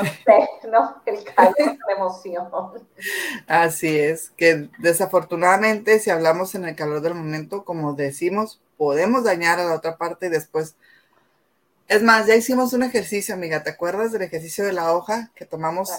[0.00, 1.02] no sé, ¿no?
[1.06, 2.48] El calor de emoción.
[3.46, 9.60] Así es, que desafortunadamente si hablamos en el calor del momento, como decimos, podemos dañar
[9.60, 10.76] a la otra parte y después
[11.86, 13.62] es más, ya hicimos un ejercicio, amiga.
[13.62, 15.90] ¿Te acuerdas del ejercicio de la hoja que tomamos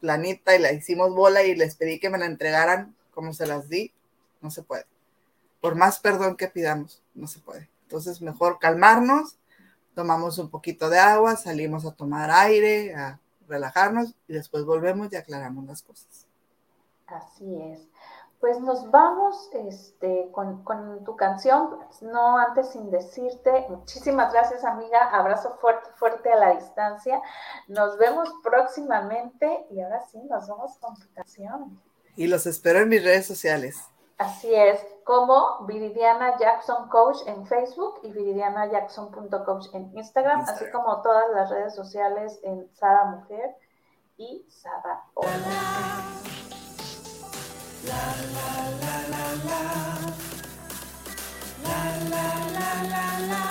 [0.00, 3.68] planita y la hicimos bola y les pedí que me la entregaran como se las
[3.68, 3.92] di?
[4.40, 4.86] No se puede.
[5.60, 7.68] Por más perdón que pidamos, no se puede.
[7.82, 9.36] Entonces, mejor calmarnos,
[9.96, 13.18] tomamos un poquito de agua, salimos a tomar aire, a
[13.48, 16.26] relajarnos y después volvemos y aclaramos las cosas.
[17.06, 17.80] Así es.
[18.38, 20.62] Pues nos vamos este, con,
[21.02, 27.22] tu canción, no antes sin decirte, muchísimas gracias amiga, abrazo fuerte, fuerte a la distancia,
[27.66, 31.80] nos vemos próximamente y ahora sí, nos vamos con tu canción.
[32.16, 33.78] Y los espero en mis redes sociales.
[34.18, 41.02] Así es, como Viridiana Jackson Coach en Facebook y viridianajackson.coach en Instagram, Instagram, así como
[41.02, 43.56] todas las redes sociales en Sada Mujer
[44.16, 45.30] y Sada Hola.
[47.84, 47.92] La
[48.34, 48.50] la
[48.80, 49.62] la la la.
[51.62, 53.44] La la la la la.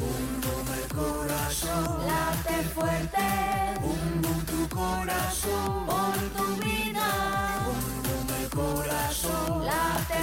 [0.00, 2.06] Bum bum el corazón.
[2.06, 3.26] Late fuerte.
[3.82, 5.83] Bum tu corazón.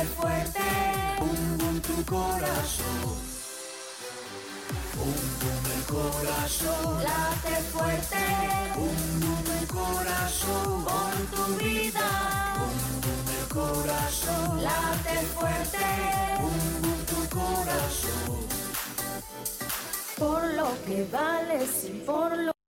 [0.02, 0.60] Late fuerte.
[1.20, 3.20] Bum bum tu corazón.
[4.96, 7.04] Bum bum el corazón.
[7.04, 8.24] Late fuerte.
[8.76, 10.86] Bum bum el corazón.
[10.86, 12.10] Por tu vida.
[12.58, 14.64] Bum bum el corazón.
[14.64, 15.90] Late fuerte.
[16.42, 18.40] Bum bum tu corazón.
[20.18, 22.61] Por lo que vales y por lo